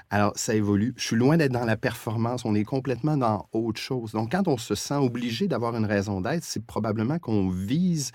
Alors, 0.09 0.33
ça 0.35 0.55
évolue. 0.55 0.93
Je 0.97 1.03
suis 1.03 1.15
loin 1.15 1.37
d'être 1.37 1.53
dans 1.53 1.65
la 1.65 1.77
performance. 1.77 2.43
On 2.43 2.53
est 2.53 2.65
complètement 2.65 3.15
dans 3.15 3.47
autre 3.53 3.79
chose. 3.79 4.11
Donc, 4.11 4.33
quand 4.33 4.47
on 4.47 4.57
se 4.57 4.75
sent 4.75 4.95
obligé 4.95 5.47
d'avoir 5.47 5.75
une 5.75 5.85
raison 5.85 6.19
d'être, 6.19 6.43
c'est 6.43 6.65
probablement 6.65 7.17
qu'on 7.17 7.49
vise 7.49 8.11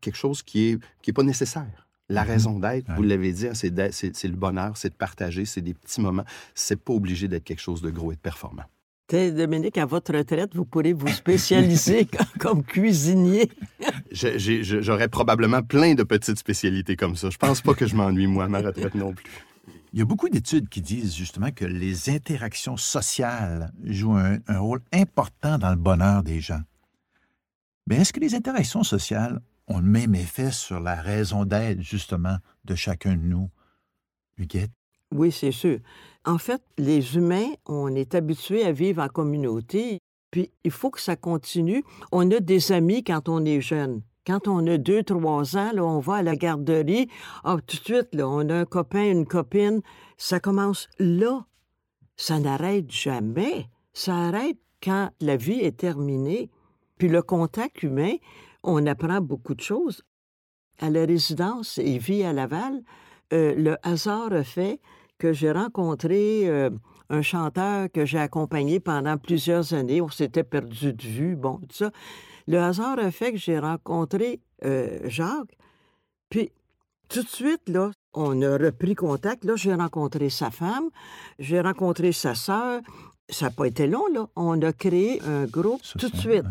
quelque 0.00 0.16
chose 0.16 0.42
qui 0.42 0.70
est, 0.70 0.78
qui 1.02 1.10
est 1.10 1.14
pas 1.14 1.22
nécessaire. 1.22 1.86
La 2.08 2.22
mm-hmm. 2.22 2.26
raison 2.26 2.58
d'être, 2.58 2.92
vous 2.96 3.02
l'avez 3.02 3.32
dit, 3.32 3.46
hein, 3.46 3.54
c'est 3.54 3.70
le 3.70 4.36
bonheur, 4.36 4.76
c'est 4.76 4.90
de 4.90 4.94
partager, 4.94 5.44
c'est 5.44 5.62
des 5.62 5.74
petits 5.74 6.00
moments. 6.00 6.24
C'est 6.54 6.82
pas 6.82 6.92
obligé 6.92 7.28
d'être 7.28 7.44
quelque 7.44 7.62
chose 7.62 7.80
de 7.80 7.90
gros 7.90 8.10
et 8.10 8.16
de 8.16 8.20
performant. 8.20 8.64
Dominique, 9.10 9.76
à 9.76 9.84
votre 9.84 10.16
retraite, 10.16 10.54
vous 10.54 10.64
pourrez 10.64 10.94
vous 10.94 11.08
spécialiser 11.08 12.08
comme 12.38 12.64
cuisinier. 12.64 13.50
J'aurais 14.10 15.08
probablement 15.08 15.62
plein 15.62 15.94
de 15.94 16.02
petites 16.02 16.38
spécialités 16.38 16.96
comme 16.96 17.14
ça. 17.14 17.28
Je 17.30 17.36
pense 17.36 17.60
pas 17.60 17.74
que 17.74 17.86
je 17.86 17.94
m'ennuie, 17.94 18.26
moi, 18.26 18.44
à 18.44 18.48
ma 18.48 18.60
retraite 18.60 18.94
non 18.94 19.12
plus. 19.12 19.24
Il 19.92 19.98
y 19.98 20.02
a 20.02 20.04
beaucoup 20.06 20.28
d'études 20.28 20.68
qui 20.68 20.80
disent 20.80 21.14
justement 21.14 21.52
que 21.52 21.64
les 21.64 22.10
interactions 22.10 22.76
sociales 22.76 23.72
jouent 23.84 24.16
un, 24.16 24.38
un 24.48 24.58
rôle 24.58 24.80
important 24.92 25.58
dans 25.58 25.70
le 25.70 25.76
bonheur 25.76 26.22
des 26.22 26.40
gens. 26.40 26.62
Mais 27.86 27.96
est-ce 27.96 28.12
que 28.12 28.20
les 28.20 28.34
interactions 28.34 28.82
sociales 28.82 29.40
ont 29.68 29.78
le 29.78 29.86
même 29.86 30.14
effet 30.14 30.50
sur 30.50 30.80
la 30.80 30.96
raison 30.96 31.44
d'être, 31.44 31.82
justement, 31.82 32.38
de 32.64 32.74
chacun 32.74 33.14
de 33.14 33.22
nous? 33.22 33.50
Huguette? 34.38 34.72
Oui, 35.14 35.30
c'est 35.30 35.52
sûr. 35.52 35.78
En 36.26 36.38
fait, 36.38 36.60
les 36.76 37.16
humains, 37.16 37.52
on 37.66 37.94
est 37.94 38.16
habitués 38.16 38.64
à 38.64 38.72
vivre 38.72 39.00
en 39.00 39.08
communauté, 39.08 40.00
puis 40.32 40.50
il 40.64 40.72
faut 40.72 40.90
que 40.90 41.00
ça 41.00 41.14
continue. 41.14 41.84
On 42.10 42.28
a 42.32 42.40
des 42.40 42.72
amis 42.72 43.04
quand 43.04 43.28
on 43.28 43.44
est 43.44 43.60
jeune. 43.60 44.02
Quand 44.26 44.48
on 44.48 44.66
a 44.66 44.76
deux, 44.76 45.04
trois 45.04 45.56
ans, 45.56 45.70
là, 45.72 45.84
on 45.84 46.00
va 46.00 46.16
à 46.16 46.22
la 46.22 46.34
garderie. 46.34 47.08
Ah, 47.44 47.58
tout 47.64 47.76
de 47.76 47.82
suite, 47.82 48.08
on 48.20 48.48
a 48.48 48.54
un 48.54 48.64
copain, 48.64 49.04
une 49.04 49.26
copine. 49.26 49.82
Ça 50.16 50.40
commence 50.40 50.88
là. 50.98 51.44
Ça 52.16 52.40
n'arrête 52.40 52.90
jamais. 52.90 53.68
Ça 53.92 54.16
arrête 54.16 54.58
quand 54.82 55.10
la 55.20 55.36
vie 55.36 55.60
est 55.60 55.76
terminée. 55.76 56.50
Puis 56.98 57.08
le 57.08 57.22
contact 57.22 57.84
humain, 57.84 58.14
on 58.64 58.84
apprend 58.86 59.20
beaucoup 59.20 59.54
de 59.54 59.60
choses. 59.60 60.02
À 60.80 60.90
la 60.90 61.04
résidence 61.04 61.78
et 61.78 61.98
vie 61.98 62.24
à 62.24 62.32
Laval, 62.32 62.82
euh, 63.32 63.54
le 63.54 63.76
hasard 63.82 64.32
a 64.32 64.42
fait 64.42 64.80
que 65.18 65.32
j'ai 65.32 65.52
rencontré 65.52 66.48
euh, 66.48 66.70
un 67.10 67.22
chanteur 67.22 67.90
que 67.92 68.04
j'ai 68.04 68.18
accompagné 68.18 68.80
pendant 68.80 69.16
plusieurs 69.16 69.74
années. 69.74 70.00
On 70.00 70.08
s'était 70.08 70.44
perdu 70.44 70.92
de 70.92 71.02
vue, 71.02 71.36
bon, 71.36 71.58
tout 71.58 71.76
ça. 71.76 71.90
Le 72.46 72.58
hasard 72.58 72.98
a 72.98 73.10
fait 73.10 73.32
que 73.32 73.38
j'ai 73.38 73.58
rencontré 73.58 74.40
euh, 74.64 74.98
Jacques. 75.04 75.56
Puis, 76.28 76.50
tout 77.08 77.22
de 77.22 77.28
suite, 77.28 77.68
là, 77.68 77.90
on 78.12 78.40
a 78.42 78.56
repris 78.56 78.94
contact. 78.94 79.44
Là, 79.44 79.56
j'ai 79.56 79.74
rencontré 79.74 80.30
sa 80.30 80.50
femme, 80.50 80.90
j'ai 81.38 81.60
rencontré 81.60 82.12
sa 82.12 82.34
sœur. 82.34 82.80
Ça 83.28 83.46
n'a 83.46 83.50
pas 83.50 83.66
été 83.66 83.86
long, 83.86 84.06
là. 84.12 84.28
On 84.36 84.60
a 84.62 84.72
créé 84.72 85.22
un 85.22 85.46
groupe 85.46 85.80
tout 85.98 86.08
de 86.08 86.16
suite. 86.16 86.44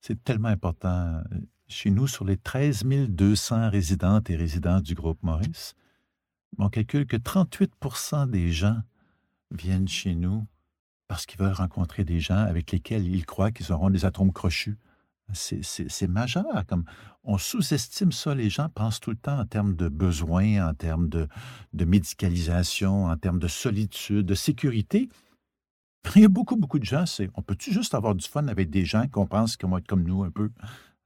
C'est 0.00 0.22
tellement 0.24 0.48
important. 0.48 1.22
Chez 1.66 1.90
nous, 1.90 2.06
sur 2.06 2.24
les 2.24 2.38
13 2.38 2.84
200 2.84 3.68
résidentes 3.68 4.30
et 4.30 4.36
résidents 4.36 4.80
du 4.80 4.94
groupe 4.94 5.18
Maurice, 5.22 5.74
on 6.56 6.68
calcule 6.68 7.06
que 7.06 7.16
38% 7.16 8.30
des 8.30 8.50
gens 8.50 8.80
viennent 9.50 9.88
chez 9.88 10.14
nous 10.14 10.46
parce 11.06 11.26
qu'ils 11.26 11.38
veulent 11.38 11.52
rencontrer 11.52 12.04
des 12.04 12.20
gens 12.20 12.36
avec 12.36 12.70
lesquels 12.70 13.06
ils 13.06 13.24
croient 13.26 13.50
qu'ils 13.50 13.72
auront 13.72 13.90
des 13.90 14.04
atomes 14.04 14.32
crochus. 14.32 14.76
C'est 15.32 16.08
majeur. 16.08 16.46
Comme 16.66 16.84
on 17.24 17.36
sous-estime 17.36 18.12
ça. 18.12 18.34
Les 18.34 18.48
gens 18.48 18.68
pensent 18.68 19.00
tout 19.00 19.10
le 19.10 19.16
temps 19.16 19.38
en 19.38 19.44
termes 19.44 19.76
de 19.76 19.88
besoins, 19.88 20.66
en 20.66 20.74
termes 20.74 21.08
de, 21.08 21.28
médicalisation, 21.74 23.06
en 23.06 23.16
termes 23.16 23.38
de 23.38 23.48
solitude, 23.48 24.26
de 24.26 24.34
sécurité. 24.34 25.08
Il 26.16 26.22
y 26.22 26.24
a 26.24 26.28
beaucoup, 26.28 26.56
beaucoup 26.56 26.78
de 26.78 26.84
gens, 26.84 27.04
on 27.34 27.42
peut-tu 27.42 27.72
juste 27.72 27.94
avoir 27.94 28.14
du 28.14 28.26
fun 28.26 28.48
avec 28.48 28.70
des 28.70 28.86
gens 28.86 29.06
qu'on 29.08 29.26
pense 29.26 29.58
qu'ils 29.58 29.68
vont 29.68 29.76
être 29.76 29.86
comme 29.86 30.04
nous 30.04 30.22
un 30.22 30.30
peu? 30.30 30.50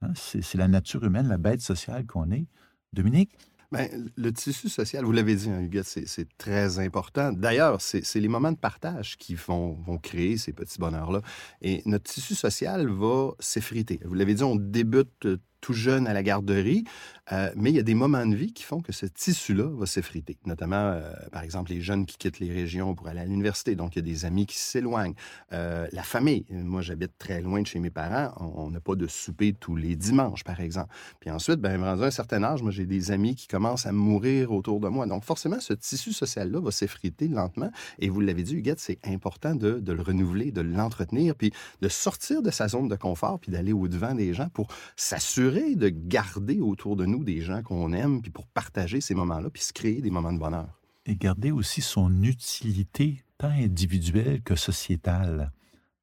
Hein? 0.01 0.13
C'est 0.15 0.55
la 0.55 0.69
nature 0.69 1.03
humaine, 1.03 1.27
la 1.27 1.37
bête 1.37 1.61
sociale 1.61 2.05
qu'on 2.05 2.31
est. 2.31 2.45
Dominique? 2.93 3.37
Bien, 3.73 3.87
le 4.15 4.31
tissu 4.31 4.69
social, 4.69 5.03
vous 5.03 5.11
l'avez 5.11 5.35
dit, 5.35 5.49
hein, 5.49 5.67
c'est 5.83 6.37
très 6.37 6.77
important. 6.77 7.31
D'ailleurs, 7.33 7.81
c'est 7.81 8.19
les 8.19 8.27
moments 8.27 8.51
de 8.51 8.57
partage 8.57 9.17
qui 9.17 9.33
vont, 9.33 9.73
vont 9.73 9.97
créer 9.97 10.37
ces 10.37 10.53
petits 10.53 10.77
bonheurs-là. 10.77 11.21
Et 11.61 11.81
notre 11.87 12.03
tissu 12.03 12.35
social 12.35 12.87
va 12.87 13.31
s'effriter. 13.39 13.99
Vous 14.05 14.13
l'avez 14.13 14.35
dit, 14.35 14.43
on 14.43 14.55
débute 14.55 15.27
tout 15.63 15.73
jeune 15.73 16.07
à 16.07 16.13
la 16.13 16.23
garderie, 16.23 16.83
euh, 17.31 17.49
mais 17.55 17.69
il 17.69 17.75
y 17.77 17.79
a 17.79 17.83
des 17.83 17.93
moments 17.93 18.25
de 18.25 18.35
vie 18.35 18.51
qui 18.51 18.63
font 18.63 18.81
que 18.81 18.91
ce 18.91 19.05
tissu-là 19.05 19.69
va 19.77 19.85
s'effriter, 19.85 20.37
notamment, 20.45 20.75
euh, 20.75 21.13
par 21.31 21.41
exemple, 21.41 21.71
les 21.71 21.79
jeunes 21.79 22.05
qui 22.05 22.17
quittent 22.17 22.39
les 22.39 22.51
régions 22.51 22.93
pour 22.95 23.07
aller 23.07 23.21
à 23.21 23.25
l'université, 23.25 23.75
donc 23.75 23.95
il 23.95 23.99
y 23.99 24.01
a 24.01 24.13
des 24.13 24.25
amis 24.25 24.45
qui 24.45 24.57
s'éloignent. 24.57 25.13
Euh, 25.53 25.87
la 25.93 26.03
famille, 26.03 26.45
moi 26.49 26.81
j'habite 26.81 27.17
très 27.17 27.41
loin 27.41 27.61
de 27.61 27.67
chez 27.67 27.79
mes 27.79 27.89
parents, 27.89 28.33
on 28.41 28.69
n'a 28.69 28.81
pas 28.81 28.95
de 28.95 29.07
souper 29.07 29.53
tous 29.53 29.77
les 29.77 29.95
dimanches, 29.95 30.43
par 30.43 30.59
exemple. 30.59 30.93
Puis 31.21 31.29
ensuite, 31.29 31.61
ben, 31.61 31.81
rendu 31.81 32.03
un 32.03 32.11
certain 32.11 32.43
âge, 32.43 32.61
moi 32.61 32.71
j'ai 32.71 32.85
des 32.85 33.11
amis 33.11 33.35
qui 33.35 33.47
commencent 33.47 33.85
à 33.85 33.93
mourir 33.93 34.51
autour 34.51 34.81
de 34.81 34.89
moi. 34.89 35.05
Donc 35.05 35.23
forcément, 35.23 35.61
ce 35.61 35.71
tissu 35.71 36.11
social-là 36.11 36.59
va 36.59 36.71
s'effriter 36.71 37.29
lentement, 37.29 37.71
et 37.99 38.09
vous 38.09 38.19
l'avez 38.19 38.43
dit, 38.43 38.55
Huguette, 38.55 38.81
c'est 38.81 38.99
important 39.05 39.55
de, 39.55 39.79
de 39.79 39.93
le 39.93 40.01
renouveler, 40.01 40.51
de 40.51 40.59
l'entretenir, 40.59 41.35
puis 41.35 41.53
de 41.81 41.87
sortir 41.87 42.41
de 42.41 42.51
sa 42.51 42.67
zone 42.67 42.89
de 42.89 42.97
confort, 42.97 43.39
puis 43.39 43.53
d'aller 43.53 43.71
au-devant 43.71 44.13
des 44.13 44.33
gens 44.33 44.49
pour 44.49 44.67
s'assurer 44.97 45.52
de 45.53 45.89
garder 45.89 46.59
autour 46.59 46.95
de 46.95 47.05
nous 47.05 47.23
des 47.23 47.41
gens 47.41 47.61
qu'on 47.61 47.93
aime, 47.93 48.21
puis 48.21 48.31
pour 48.31 48.47
partager 48.47 49.01
ces 49.01 49.15
moments-là, 49.15 49.49
puis 49.49 49.61
se 49.61 49.73
créer 49.73 50.01
des 50.01 50.09
moments 50.09 50.33
de 50.33 50.39
bonheur. 50.39 50.81
Et 51.05 51.15
garder 51.15 51.51
aussi 51.51 51.81
son 51.81 52.23
utilité, 52.23 53.23
tant 53.37 53.49
individuelle 53.49 54.41
que 54.41 54.55
sociétale. 54.55 55.51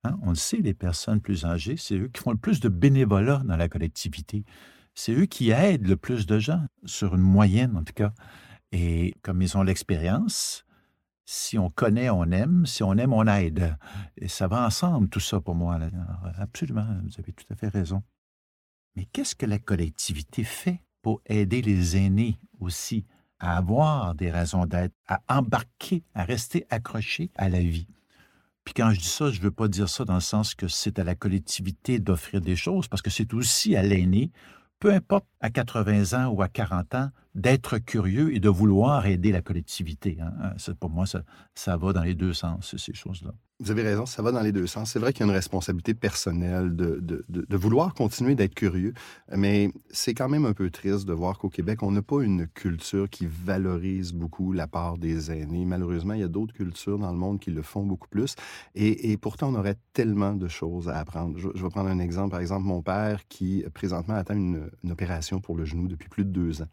Hein? 0.05 0.19
On 0.23 0.31
le 0.31 0.37
sait, 0.37 0.59
les 0.59 0.75
personnes 0.75 1.21
plus 1.21 1.45
âgées, 1.45 1.77
c'est 1.77 1.97
eux 1.97 2.09
qui 2.09 2.21
font 2.21 2.31
le 2.33 2.37
plus 2.37 2.61
de 2.61 2.69
bénévolat 2.69 3.43
dans 3.45 3.57
la 3.57 3.69
collectivité. 3.69 4.45
C'est 4.95 5.13
eux 5.13 5.27
qui 5.27 5.51
aident 5.51 5.87
le 5.87 5.97
plus 5.97 6.27
de 6.27 6.39
gens, 6.39 6.65
sur 6.85 7.15
une 7.15 7.23
moyenne 7.23 7.77
en 7.77 7.85
tout 7.85 7.95
cas. 7.95 8.13
Et 8.73 9.15
comme 9.23 9.43
ils 9.43 9.57
ont 9.57 9.63
l'expérience, 9.63 10.65
si 11.25 11.59
on 11.59 11.71
connaît, 11.71 12.11
on 12.11 12.25
aime. 12.31 12.67
Si 12.67 12.83
on 12.83 12.95
aime, 12.95 13.13
on 13.13 13.27
aide. 13.27 13.77
Et 14.17 14.29
ça 14.29 14.49
va 14.49 14.67
ensemble, 14.67 15.09
tout 15.09 15.21
ça 15.21 15.41
pour 15.41 15.55
moi. 15.55 15.79
Absolument, 16.37 16.87
vous 17.05 17.21
avez 17.21 17.33
tout 17.33 17.45
à 17.51 17.55
fait 17.55 17.69
raison. 17.69 18.03
Mais 18.97 19.05
qu'est-ce 19.07 19.35
que 19.35 19.47
la 19.47 19.59
collectivité 19.59 20.45
fait 20.45 20.81
pour 21.03 21.21
aider 21.27 21.63
les 21.63 21.97
aînés 21.97 22.39
aussi 22.59 23.05
à 23.39 23.57
avoir 23.57 24.15
des 24.15 24.31
raisons 24.31 24.67
d'être, 24.67 24.95
à 25.07 25.21
embarquer, 25.29 26.03
à 26.15 26.25
rester 26.25 26.67
accrochés 26.71 27.31
à 27.37 27.49
la 27.49 27.61
vie? 27.61 27.87
Puis 28.65 28.75
quand 28.75 28.91
je 28.93 29.01
dis 29.01 29.07
ça, 29.07 29.31
je 29.31 29.39
ne 29.39 29.45
veux 29.45 29.51
pas 29.51 29.69
dire 29.69 29.89
ça 29.89 30.05
dans 30.05 30.15
le 30.15 30.21
sens 30.21 30.55
que 30.55 30.69
c'est 30.69 30.99
à 30.99 31.05
la 31.05 31.15
collectivité 31.15 31.99
d'offrir 31.99 32.41
des 32.41 32.57
choses, 32.57 32.89
parce 32.89 33.03
que 33.03 33.11
c'est 33.11 33.33
aussi 33.35 33.75
à 33.77 33.83
l'aîné, 33.83 34.31
peu 34.79 34.93
importe 34.93 35.27
à 35.41 35.51
80 35.51 36.19
ans 36.19 36.29
ou 36.29 36.43
à 36.43 36.49
40 36.49 36.95
ans, 36.95 37.11
d'être 37.35 37.79
curieux 37.79 38.35
et 38.35 38.41
de 38.41 38.49
vouloir 38.49 39.07
aider 39.07 39.33
la 39.33 39.43
collectivité. 39.43 40.19
Hein. 40.21 40.55
Pour 40.81 40.91
moi, 40.91 41.07
ça, 41.07 41.23
ça 41.55 41.77
va 41.77 41.93
dans 41.93 42.03
les 42.03 42.15
deux 42.15 42.33
sens, 42.33 42.77
ces 42.77 42.95
choses-là. 42.95 43.33
Vous 43.63 43.71
avez 43.71 43.83
raison, 43.83 44.07
ça 44.07 44.23
va 44.23 44.33
dans 44.33 44.41
les 44.41 44.53
deux 44.53 44.67
sens. 44.67 44.91
C'est 44.91 44.99
vrai 44.99 45.13
qu'il 45.13 45.21
y 45.21 45.25
a 45.25 45.27
une 45.31 45.37
responsabilité 45.37 45.93
personnelle 45.93 46.75
de, 46.75 46.99
de, 47.29 47.57
vouloir 47.59 47.93
continuer 47.93 48.35
d'être 48.35 48.55
curieux, 48.55 48.95
mais 49.37 49.71
c'est 49.91 50.15
quand 50.15 50.31
même 50.31 50.47
un 50.47 50.55
peu 50.55 50.71
triste 50.71 51.05
de 51.05 51.13
voir 51.13 51.37
qu'au 51.39 51.51
Québec, 51.51 51.83
on 51.83 51.91
n'a 51.91 52.01
pas 52.01 52.23
une 52.23 52.47
culture 52.47 53.11
qui 53.11 53.29
valorise 53.29 54.15
beaucoup 54.15 54.53
la 54.53 54.67
part 54.67 54.97
des 54.97 55.31
aînés. 55.31 55.67
Malheureusement, 55.67 56.15
il 56.15 56.21
y 56.21 56.25
a 56.25 56.29
d'autres 56.29 56.55
cultures 56.55 56.99
dans 56.99 57.13
le 57.13 57.19
monde 57.19 57.39
qui 57.39 57.51
le 57.51 57.61
font 57.61 57.85
beaucoup 57.85 58.09
plus, 58.09 58.35
et, 58.75 59.19
pourtant, 59.19 59.51
on 59.51 59.55
aurait 59.55 59.77
tellement 59.93 60.33
de 60.33 60.49
choses 60.49 60.89
à 60.89 60.97
apprendre. 60.97 61.39
Je, 61.39 61.63
vais 61.63 61.69
prendre 61.69 61.91
un 61.91 61.99
exemple. 61.99 62.31
Par 62.31 62.41
exemple, 62.41 62.65
mon 62.65 62.81
père 62.81 63.29
qui 63.29 63.63
présentement 63.75 64.15
attend 64.15 64.37
une 64.37 64.71
opération 64.91 65.39
pour 65.39 65.55
le 65.55 65.67
genou 65.67 65.87
depuis 65.87 66.09
plus 66.09 66.25
de 66.25 66.31
deux 66.31 66.63
ans. 66.63 66.69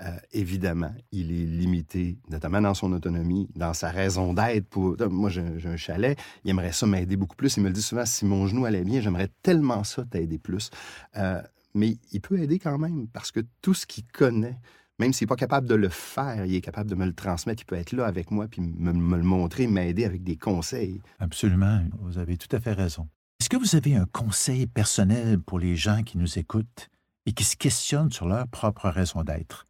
Euh, 0.00 0.16
évidemment, 0.32 0.92
il 1.12 1.30
est 1.30 1.46
limité, 1.46 2.18
notamment 2.28 2.60
dans 2.60 2.74
son 2.74 2.92
autonomie, 2.92 3.48
dans 3.54 3.74
sa 3.74 3.90
raison 3.90 4.34
d'être. 4.34 4.66
Pour... 4.68 4.96
Moi, 5.08 5.30
j'ai 5.30 5.68
un 5.68 5.76
chalet, 5.76 6.18
il 6.44 6.50
aimerait 6.50 6.72
ça 6.72 6.86
m'aider 6.86 7.16
beaucoup 7.16 7.36
plus. 7.36 7.56
Il 7.56 7.62
me 7.62 7.68
le 7.68 7.74
dit 7.74 7.82
souvent, 7.82 8.04
si 8.04 8.24
mon 8.24 8.46
genou 8.46 8.64
allait 8.64 8.84
bien, 8.84 9.00
j'aimerais 9.00 9.30
tellement 9.42 9.84
ça 9.84 10.04
t'aider 10.04 10.38
plus. 10.38 10.70
Euh, 11.16 11.40
mais 11.74 11.96
il 12.12 12.20
peut 12.20 12.38
aider 12.40 12.58
quand 12.58 12.78
même, 12.78 13.06
parce 13.08 13.30
que 13.30 13.40
tout 13.62 13.74
ce 13.74 13.86
qu'il 13.86 14.04
connaît, 14.06 14.58
même 14.98 15.12
s'il 15.12 15.26
n'est 15.26 15.28
pas 15.28 15.36
capable 15.36 15.68
de 15.68 15.74
le 15.74 15.88
faire, 15.88 16.44
il 16.44 16.54
est 16.54 16.60
capable 16.60 16.90
de 16.90 16.94
me 16.94 17.06
le 17.06 17.14
transmettre. 17.14 17.62
Il 17.62 17.66
peut 17.66 17.76
être 17.76 17.92
là 17.92 18.06
avec 18.06 18.30
moi, 18.30 18.48
puis 18.48 18.62
me, 18.62 18.92
me 18.92 19.16
le 19.16 19.22
montrer, 19.22 19.66
m'aider 19.66 20.04
avec 20.04 20.22
des 20.22 20.36
conseils. 20.36 21.00
Absolument, 21.18 21.82
vous 22.00 22.18
avez 22.18 22.36
tout 22.36 22.54
à 22.54 22.60
fait 22.60 22.72
raison. 22.72 23.08
Est-ce 23.40 23.48
que 23.48 23.56
vous 23.56 23.76
avez 23.76 23.94
un 23.94 24.06
conseil 24.06 24.66
personnel 24.66 25.38
pour 25.40 25.58
les 25.58 25.76
gens 25.76 26.02
qui 26.02 26.18
nous 26.18 26.38
écoutent 26.38 26.88
et 27.26 27.32
qui 27.32 27.44
se 27.44 27.56
questionnent 27.56 28.12
sur 28.12 28.26
leur 28.26 28.48
propre 28.48 28.88
raison 28.88 29.22
d'être? 29.22 29.66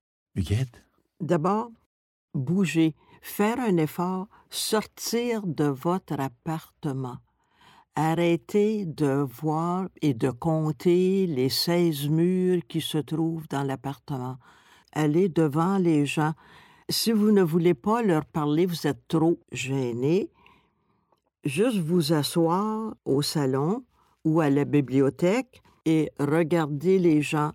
D'abord, 1.21 1.71
bouger, 2.35 2.95
faire 3.23 3.61
un 3.61 3.77
effort, 3.77 4.29
sortir 4.51 5.47
de 5.47 5.65
votre 5.65 6.19
appartement. 6.19 7.19
Arrêtez 7.97 8.85
de 8.87 9.25
voir 9.25 9.89
et 10.03 10.15
de 10.15 10.31
compter 10.31 11.27
les 11.29 11.49
16 11.49 12.09
murs 12.09 12.63
qui 12.69 12.81
se 12.81 12.99
trouvent 12.99 13.47
dans 13.49 13.63
l'appartement. 13.63 14.37
Allez 14.93 15.29
devant 15.29 15.79
les 15.79 16.05
gens. 16.05 16.33
Si 16.89 17.13
vous 17.13 17.31
ne 17.31 17.43
voulez 17.43 17.75
pas 17.75 18.03
leur 18.03 18.25
parler, 18.25 18.67
vous 18.67 18.87
êtes 18.87 19.07
trop 19.07 19.39
gêné, 19.53 20.31
juste 21.45 21.79
vous 21.79 22.13
asseoir 22.13 22.95
au 23.05 23.23
salon 23.23 23.85
ou 24.25 24.41
à 24.41 24.51
la 24.51 24.65
bibliothèque 24.65 25.63
et 25.85 26.11
regarder 26.19 26.99
les 26.99 27.23
gens. 27.23 27.53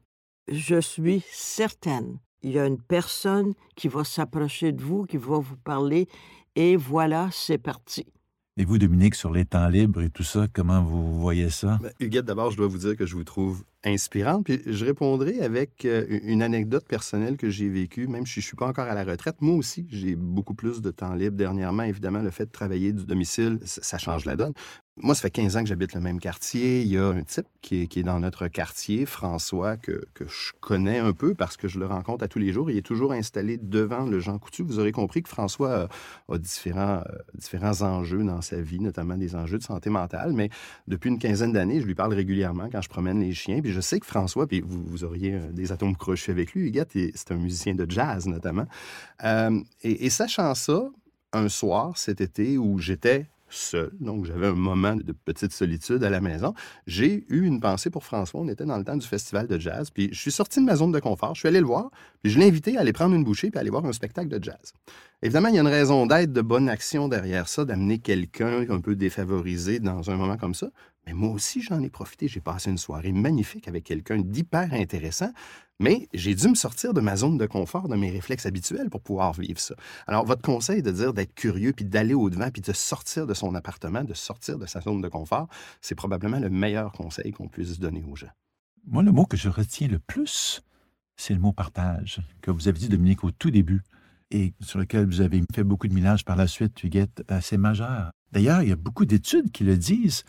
Je 0.47 0.79
suis 0.79 1.23
certaine, 1.29 2.17
il 2.41 2.51
y 2.51 2.59
a 2.59 2.65
une 2.65 2.81
personne 2.81 3.53
qui 3.75 3.87
va 3.87 4.03
s'approcher 4.03 4.71
de 4.71 4.81
vous, 4.81 5.05
qui 5.05 5.17
va 5.17 5.39
vous 5.39 5.57
parler, 5.57 6.07
et 6.55 6.75
voilà, 6.75 7.29
c'est 7.31 7.57
parti. 7.57 8.05
Et 8.57 8.65
vous, 8.65 8.77
Dominique, 8.77 9.15
sur 9.15 9.31
les 9.31 9.45
temps 9.45 9.69
libres 9.69 10.01
et 10.01 10.09
tout 10.09 10.23
ça, 10.23 10.47
comment 10.51 10.83
vous 10.83 11.19
voyez 11.19 11.49
ça? 11.49 11.79
Ben, 11.81 11.91
Huguette, 11.99 12.25
d'abord, 12.25 12.51
je 12.51 12.57
dois 12.57 12.67
vous 12.67 12.79
dire 12.79 12.97
que 12.97 13.05
je 13.05 13.15
vous 13.15 13.23
trouve 13.23 13.63
inspirante. 13.83 14.45
Puis 14.45 14.61
je 14.65 14.85
répondrai 14.85 15.41
avec 15.41 15.85
euh, 15.85 16.05
une 16.23 16.41
anecdote 16.41 16.85
personnelle 16.87 17.37
que 17.37 17.49
j'ai 17.49 17.69
vécue, 17.69 18.07
même 18.07 18.25
si 18.25 18.35
je 18.35 18.39
ne 18.39 18.47
suis 18.47 18.57
pas 18.57 18.67
encore 18.67 18.87
à 18.87 18.93
la 18.93 19.03
retraite. 19.03 19.37
Moi 19.41 19.55
aussi, 19.55 19.87
j'ai 19.89 20.15
beaucoup 20.15 20.53
plus 20.53 20.81
de 20.81 20.91
temps 20.91 21.13
libre 21.13 21.37
dernièrement. 21.37 21.83
Évidemment, 21.83 22.21
le 22.21 22.31
fait 22.31 22.45
de 22.45 22.51
travailler 22.51 22.91
du 22.93 23.05
domicile, 23.05 23.59
ça 23.63 23.97
change 23.97 24.25
la 24.25 24.35
donne. 24.35 24.53
Moi, 25.01 25.15
ça 25.15 25.21
fait 25.21 25.31
15 25.31 25.55
ans 25.55 25.61
que 25.61 25.69
j'habite 25.69 25.93
le 25.93 26.01
même 26.01 26.19
quartier. 26.19 26.81
Il 26.81 26.87
y 26.87 26.97
a 26.97 27.07
un 27.07 27.23
type 27.23 27.47
qui 27.61 27.83
est, 27.83 28.03
dans 28.03 28.19
notre 28.19 28.49
quartier, 28.49 29.05
François, 29.05 29.77
que, 29.77 30.01
je 30.19 30.51
connais 30.59 30.99
un 30.99 31.13
peu 31.13 31.33
parce 31.33 31.55
que 31.55 31.69
je 31.69 31.79
le 31.79 31.85
rencontre 31.85 32.21
à 32.25 32.27
tous 32.27 32.39
les 32.39 32.51
jours. 32.51 32.69
Il 32.69 32.75
est 32.75 32.85
toujours 32.85 33.13
installé 33.13 33.57
devant 33.57 34.05
le 34.05 34.19
Jean 34.19 34.37
Coutu. 34.39 34.61
Vous 34.61 34.77
aurez 34.77 34.91
compris 34.91 35.23
que 35.23 35.29
François 35.29 35.87
a, 36.27 36.37
différents, 36.37 37.01
euh, 37.07 37.17
différents 37.33 37.81
enjeux 37.81 38.25
dans 38.25 38.41
sa 38.41 38.61
vie, 38.61 38.81
notamment 38.81 39.15
des 39.15 39.35
enjeux 39.35 39.57
de 39.57 39.63
santé 39.63 39.89
mentale. 39.89 40.33
Mais 40.33 40.49
depuis 40.87 41.09
une 41.09 41.19
quinzaine 41.19 41.53
d'années, 41.53 41.79
je 41.79 41.85
lui 41.85 41.95
parle 41.95 42.13
régulièrement 42.13 42.67
quand 42.69 42.81
je 42.81 42.89
promène 42.89 43.21
les 43.21 43.33
chiens. 43.33 43.61
Je 43.71 43.81
sais 43.81 43.99
que 43.99 44.05
François, 44.05 44.47
puis 44.47 44.61
vous, 44.61 45.03
auriez 45.03 45.33
euh, 45.33 45.51
des 45.51 45.71
atomes 45.71 45.95
crochus 45.95 46.31
avec 46.31 46.53
lui, 46.53 46.67
Huguette, 46.67 46.91
c'est 46.93 47.31
un 47.31 47.37
musicien 47.37 47.75
de 47.75 47.89
jazz 47.89 48.27
notamment. 48.27 48.65
Euh, 49.23 49.59
et 49.83 50.09
sachant 50.09 50.53
ça, 50.55 50.89
un 51.33 51.49
soir 51.49 51.97
cet 51.97 52.21
été 52.21 52.57
où 52.57 52.79
j'étais 52.79 53.27
seul, 53.49 53.91
donc 53.99 54.25
j'avais 54.25 54.47
un 54.47 54.53
moment 54.53 54.95
de 54.95 55.11
petite 55.11 55.51
solitude 55.51 56.03
à 56.03 56.09
la 56.09 56.21
maison, 56.21 56.53
j'ai 56.87 57.25
eu 57.29 57.45
une 57.45 57.59
pensée 57.59 57.89
pour 57.89 58.03
François. 58.03 58.41
On 58.41 58.47
était 58.47 58.65
dans 58.65 58.77
le 58.77 58.83
temps 58.83 58.95
du 58.95 59.05
festival 59.05 59.47
de 59.47 59.59
jazz, 59.59 59.89
puis 59.89 60.09
je 60.11 60.19
suis 60.19 60.31
sorti 60.31 60.59
de 60.59 60.65
ma 60.65 60.75
zone 60.75 60.91
de 60.91 60.99
confort, 60.99 61.35
je 61.35 61.39
suis 61.39 61.47
allé 61.47 61.59
le 61.59 61.65
voir, 61.65 61.89
puis 62.21 62.31
je 62.31 62.39
l'ai 62.39 62.47
invité 62.47 62.77
à 62.77 62.81
aller 62.81 62.93
prendre 62.93 63.15
une 63.15 63.23
bouchée 63.23 63.49
puis 63.49 63.59
aller 63.59 63.69
voir 63.69 63.85
un 63.85 63.93
spectacle 63.93 64.29
de 64.29 64.43
jazz. 64.43 64.73
Évidemment, 65.21 65.49
il 65.49 65.55
y 65.55 65.57
a 65.57 65.61
une 65.61 65.67
raison 65.67 66.05
d'être, 66.05 66.31
de 66.31 66.41
bonne 66.41 66.69
action 66.69 67.09
derrière 67.09 67.49
ça, 67.49 67.65
d'amener 67.65 67.99
quelqu'un 67.99 68.65
un 68.69 68.79
peu 68.79 68.95
défavorisé 68.95 69.79
dans 69.79 70.09
un 70.09 70.15
moment 70.15 70.37
comme 70.37 70.53
ça. 70.53 70.69
Moi 71.13 71.29
aussi, 71.29 71.61
j'en 71.61 71.81
ai 71.81 71.89
profité. 71.89 72.27
J'ai 72.27 72.41
passé 72.41 72.69
une 72.69 72.77
soirée 72.77 73.11
magnifique 73.11 73.67
avec 73.67 73.83
quelqu'un 73.83 74.19
d'hyper 74.19 74.73
intéressant. 74.73 75.31
Mais 75.81 76.09
j'ai 76.13 76.35
dû 76.35 76.49
me 76.49 76.55
sortir 76.55 76.93
de 76.93 76.99
ma 76.99 77.15
zone 77.15 77.37
de 77.37 77.45
confort, 77.45 77.87
de 77.87 77.95
mes 77.95 78.11
réflexes 78.11 78.45
habituels 78.45 78.89
pour 78.89 79.01
pouvoir 79.01 79.31
vivre 79.33 79.59
ça. 79.59 79.75
Alors, 80.07 80.25
votre 80.25 80.41
conseil 80.41 80.81
de 80.81 80.91
dire 80.91 81.13
d'être 81.13 81.33
curieux, 81.33 81.71
puis 81.71 81.85
d'aller 81.85 82.13
au-devant, 82.13 82.51
puis 82.51 82.61
de 82.61 82.73
sortir 82.73 83.25
de 83.25 83.33
son 83.33 83.55
appartement, 83.55 84.03
de 84.03 84.13
sortir 84.13 84.59
de 84.59 84.65
sa 84.65 84.81
zone 84.81 84.99
de 85.01 85.07
confort, 85.07 85.47
c'est 85.79 85.95
probablement 85.95 86.39
le 86.39 86.49
meilleur 86.49 86.91
conseil 86.91 87.31
qu'on 87.31 87.47
puisse 87.47 87.79
donner 87.79 88.03
aux 88.03 88.15
gens. 88.17 88.31
Moi, 88.87 89.03
le 89.03 89.13
mot 89.13 89.25
que 89.25 89.37
je 89.37 89.47
retiens 89.47 89.87
le 89.87 89.99
plus, 89.99 90.61
c'est 91.15 91.33
le 91.33 91.39
mot 91.39 91.53
partage, 91.53 92.21
que 92.41 92.51
vous 92.51 92.67
avez 92.67 92.79
dit, 92.79 92.89
Dominique, 92.89 93.23
au 93.23 93.31
tout 93.31 93.51
début, 93.51 93.83
et 94.31 94.53
sur 94.59 94.79
lequel 94.79 95.05
vous 95.05 95.21
avez 95.21 95.41
fait 95.53 95.63
beaucoup 95.63 95.87
de 95.87 95.93
millage 95.93 96.25
par 96.25 96.35
la 96.35 96.47
suite, 96.47 96.83
Huguette, 96.83 97.23
c'est 97.41 97.57
majeur. 97.57 98.11
D'ailleurs, 98.33 98.61
il 98.61 98.69
y 98.69 98.71
a 98.73 98.75
beaucoup 98.75 99.05
d'études 99.05 99.51
qui 99.51 99.63
le 99.63 99.77
disent. 99.77 100.23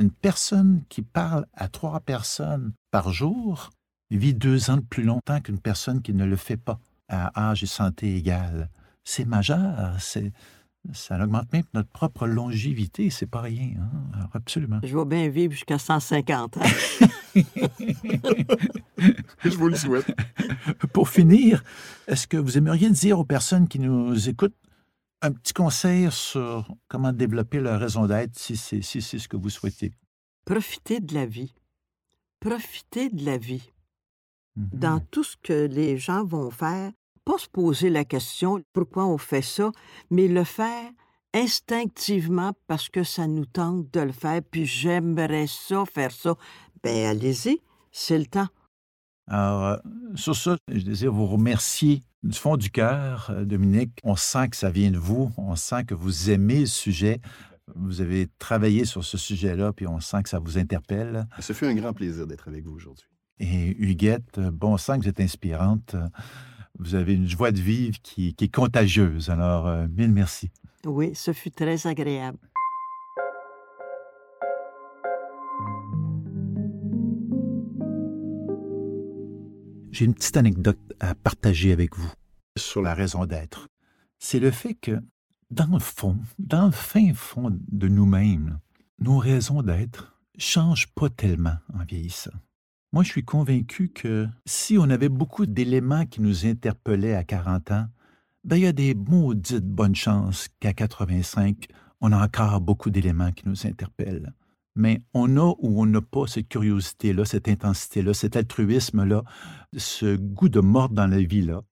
Une 0.00 0.10
personne 0.10 0.82
qui 0.88 1.02
parle 1.02 1.44
à 1.52 1.68
trois 1.68 2.00
personnes 2.00 2.72
par 2.90 3.12
jour 3.12 3.68
vit 4.10 4.32
deux 4.32 4.70
ans 4.70 4.78
de 4.78 4.82
plus 4.82 5.02
longtemps 5.02 5.42
qu'une 5.42 5.58
personne 5.58 6.00
qui 6.00 6.14
ne 6.14 6.24
le 6.24 6.36
fait 6.36 6.56
pas 6.56 6.80
à 7.08 7.50
âge 7.50 7.62
et 7.62 7.66
santé 7.66 8.16
égale. 8.16 8.70
C'est 9.04 9.26
majeur, 9.26 9.94
c'est, 10.00 10.32
ça 10.94 11.22
augmente 11.22 11.52
même 11.52 11.64
notre 11.74 11.90
propre 11.90 12.26
longévité, 12.26 13.10
c'est 13.10 13.26
pas 13.26 13.42
rien. 13.42 13.72
Hein? 13.78 13.90
absolument. 14.32 14.80
Je 14.82 14.96
vais 14.96 15.04
bien 15.04 15.28
vivre 15.28 15.52
jusqu'à 15.52 15.78
150 15.78 16.56
ans. 16.56 16.60
Je 19.44 19.50
vous 19.50 19.68
le 19.68 19.76
souhaite. 19.76 20.10
Pour 20.94 21.10
finir, 21.10 21.62
est-ce 22.08 22.26
que 22.26 22.38
vous 22.38 22.56
aimeriez 22.56 22.88
dire 22.88 23.18
aux 23.18 23.24
personnes 23.24 23.68
qui 23.68 23.78
nous 23.78 24.30
écoutent 24.30 24.56
un 25.22 25.32
petit 25.32 25.52
conseil 25.52 26.10
sur 26.10 26.66
comment 26.88 27.12
développer 27.12 27.60
leur 27.60 27.78
raison 27.80 28.06
d'être 28.06 28.38
si 28.38 28.56
c'est 28.56 28.82
si 28.82 29.00
ce 29.02 29.28
que 29.28 29.36
vous 29.36 29.50
souhaitez? 29.50 29.92
Profitez 30.44 31.00
de 31.00 31.14
la 31.14 31.26
vie. 31.26 31.54
Profitez 32.40 33.10
de 33.10 33.24
la 33.24 33.36
vie. 33.36 33.70
Dans 34.56 34.96
Mhm. 34.96 35.06
tout 35.10 35.24
ce 35.24 35.36
que 35.42 35.66
les 35.66 35.98
gens 35.98 36.24
vont 36.24 36.50
faire, 36.50 36.90
pas 37.24 37.38
se 37.38 37.48
poser 37.48 37.90
la 37.90 38.04
question 38.04 38.62
pourquoi 38.72 39.06
on 39.06 39.18
fait 39.18 39.42
ça, 39.42 39.70
mais 40.10 40.26
le 40.26 40.44
faire 40.44 40.90
instinctivement 41.34 42.52
parce 42.66 42.88
que 42.88 43.04
ça 43.04 43.26
nous 43.26 43.46
tente 43.46 43.90
de 43.92 44.00
le 44.00 44.12
faire, 44.12 44.40
puis 44.50 44.66
j'aimerais 44.66 45.46
ça, 45.46 45.84
faire 45.86 46.10
ça. 46.12 46.34
Ben 46.82 47.06
allez-y, 47.06 47.60
c'est 47.92 48.18
le 48.18 48.26
temps. 48.26 48.48
Alors, 49.28 49.64
euh, 49.64 49.76
sur 50.16 50.34
ça, 50.34 50.56
je 50.68 50.82
désire 50.82 51.12
vous 51.12 51.26
remercier 51.26 52.02
du 52.22 52.38
fond 52.38 52.56
du 52.56 52.70
cœur, 52.70 53.30
euh, 53.30 53.44
Dominique. 53.44 53.98
On 54.04 54.16
sent 54.16 54.48
que 54.50 54.56
ça 54.56 54.70
vient 54.70 54.90
de 54.90 54.98
vous, 54.98 55.32
on 55.36 55.56
sent 55.56 55.84
que 55.84 55.94
vous 55.94 56.30
aimez 56.30 56.60
le 56.60 56.66
sujet. 56.66 57.20
Vous 57.76 58.00
avez 58.00 58.28
travaillé 58.38 58.84
sur 58.84 59.04
ce 59.04 59.16
sujet-là, 59.16 59.72
puis 59.72 59.86
on 59.86 60.00
sent 60.00 60.22
que 60.24 60.28
ça 60.28 60.38
vous 60.38 60.58
interpelle. 60.58 61.26
Ce 61.38 61.52
fut 61.52 61.66
un 61.66 61.74
grand 61.74 61.92
plaisir 61.92 62.26
d'être 62.26 62.48
avec 62.48 62.64
vous 62.64 62.74
aujourd'hui. 62.74 63.06
Et 63.38 63.76
Huguette, 63.78 64.40
bon 64.40 64.76
sang 64.76 64.98
que 64.98 65.04
vous 65.04 65.08
êtes 65.08 65.20
inspirante. 65.20 65.94
Vous 66.78 66.94
avez 66.94 67.14
une 67.14 67.28
joie 67.28 67.52
de 67.52 67.60
vivre 67.60 67.98
qui, 68.02 68.34
qui 68.34 68.44
est 68.44 68.54
contagieuse. 68.54 69.30
Alors, 69.30 69.66
euh, 69.66 69.86
mille 69.88 70.12
merci. 70.12 70.50
Oui, 70.84 71.14
ce 71.14 71.32
fut 71.32 71.50
très 71.50 71.86
agréable. 71.86 72.38
J'ai 80.00 80.06
une 80.06 80.14
petite 80.14 80.38
anecdote 80.38 80.80
à 80.98 81.14
partager 81.14 81.72
avec 81.72 81.94
vous 81.94 82.10
sur 82.56 82.80
la 82.80 82.94
raison 82.94 83.26
d'être. 83.26 83.68
C'est 84.18 84.40
le 84.40 84.50
fait 84.50 84.72
que, 84.72 84.98
dans 85.50 85.74
le 85.74 85.78
fond, 85.78 86.16
dans 86.38 86.64
le 86.64 86.72
fin 86.72 87.12
fond 87.12 87.50
de 87.68 87.86
nous-mêmes, 87.86 88.60
nos 88.98 89.18
raisons 89.18 89.62
d'être 89.62 90.18
changent 90.38 90.86
pas 90.94 91.10
tellement 91.10 91.58
en 91.78 91.84
vieillissant. 91.84 92.30
Moi, 92.94 93.02
je 93.02 93.10
suis 93.10 93.26
convaincu 93.26 93.90
que 93.90 94.26
si 94.46 94.78
on 94.78 94.88
avait 94.88 95.10
beaucoup 95.10 95.44
d'éléments 95.44 96.06
qui 96.06 96.22
nous 96.22 96.46
interpellaient 96.46 97.14
à 97.14 97.22
40 97.22 97.70
ans, 97.72 97.86
ben, 98.42 98.56
il 98.56 98.62
y 98.62 98.66
a 98.66 98.72
des 98.72 98.94
maudites 98.94 99.68
bonnes 99.68 99.94
chances 99.94 100.48
qu'à 100.60 100.72
85, 100.72 101.66
on 102.00 102.12
a 102.12 102.24
encore 102.24 102.62
beaucoup 102.62 102.88
d'éléments 102.88 103.32
qui 103.32 103.46
nous 103.46 103.66
interpellent. 103.66 104.32
Mais 104.76 105.02
on 105.14 105.36
a 105.36 105.54
ou 105.58 105.82
on 105.82 105.86
n'a 105.86 106.00
pas 106.00 106.26
cette 106.26 106.48
curiosité-là, 106.48 107.24
cette 107.24 107.48
intensité-là, 107.48 108.14
cet 108.14 108.36
altruisme-là, 108.36 109.24
ce 109.76 110.16
goût 110.16 110.48
de 110.48 110.60
mordre 110.60 110.94
dans 110.94 111.06
la 111.06 111.22
vie-là. 111.22 111.62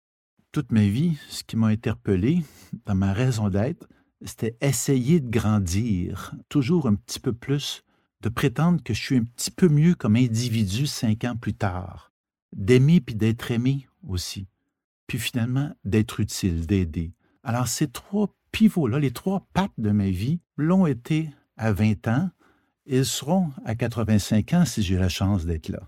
Toute 0.53 0.73
ma 0.73 0.87
vie, 0.87 1.19
ce 1.29 1.45
qui 1.45 1.57
m'a 1.57 1.69
interpellé 1.69 2.43
dans 2.87 2.95
ma 2.95 3.13
raison 3.13 3.49
d'être, 3.49 3.87
c'était 4.25 4.57
essayer 4.61 5.21
de 5.21 5.31
grandir, 5.31 6.35
toujours 6.49 6.89
un 6.89 6.95
petit 6.95 7.21
peu 7.21 7.33
plus, 7.33 7.85
de 8.23 8.29
prétendre 8.29 8.83
que 8.83 8.95
je 8.95 9.01
suis 9.01 9.17
un 9.17 9.25
petit 9.25 9.51
peu 9.51 9.69
mieux 9.69 9.95
comme 9.95 10.17
individu 10.17 10.87
cinq 10.87 11.25
ans 11.25 11.37
plus 11.37 11.55
tard, 11.55 12.13
d'aimer 12.53 13.01
puis 13.01 13.15
d'être 13.15 13.51
aimé 13.51 13.87
aussi, 14.07 14.49
puis 15.07 15.19
finalement 15.19 15.71
d'être 15.85 16.21
utile, 16.21 16.67
d'aider. 16.67 17.13
Alors 17.45 17.69
ces 17.69 17.89
trois 17.89 18.35
pivots-là, 18.51 18.99
les 18.99 19.13
trois 19.13 19.47
pattes 19.53 19.71
de 19.79 19.91
ma 19.91 20.11
vie, 20.11 20.41
l'ont 20.57 20.87
été 20.87 21.31
à 21.57 21.73
20 21.73 22.09
ans, 22.09 22.31
ils 22.89 23.05
seront 23.05 23.51
à 23.65 23.75
85 23.75 24.53
ans 24.55 24.65
si 24.65 24.83
j'ai 24.83 24.97
la 24.97 25.09
chance 25.09 25.45
d'être 25.45 25.69
là. 25.69 25.81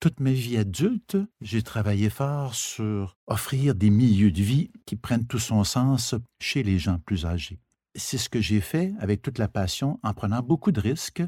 Toute 0.00 0.20
ma 0.20 0.30
vie 0.30 0.56
adulte, 0.56 1.16
j'ai 1.40 1.62
travaillé 1.62 2.08
fort 2.08 2.54
sur 2.54 3.16
offrir 3.26 3.74
des 3.74 3.90
milieux 3.90 4.30
de 4.30 4.42
vie 4.42 4.70
qui 4.86 4.96
prennent 4.96 5.26
tout 5.26 5.40
son 5.40 5.64
sens 5.64 6.14
chez 6.40 6.62
les 6.62 6.78
gens 6.78 6.98
plus 6.98 7.26
âgés. 7.26 7.60
C'est 7.94 8.18
ce 8.18 8.28
que 8.28 8.40
j'ai 8.40 8.60
fait 8.60 8.94
avec 9.00 9.22
toute 9.22 9.38
la 9.38 9.48
passion, 9.48 9.98
en 10.02 10.14
prenant 10.14 10.40
beaucoup 10.40 10.70
de 10.70 10.80
risques, 10.80 11.22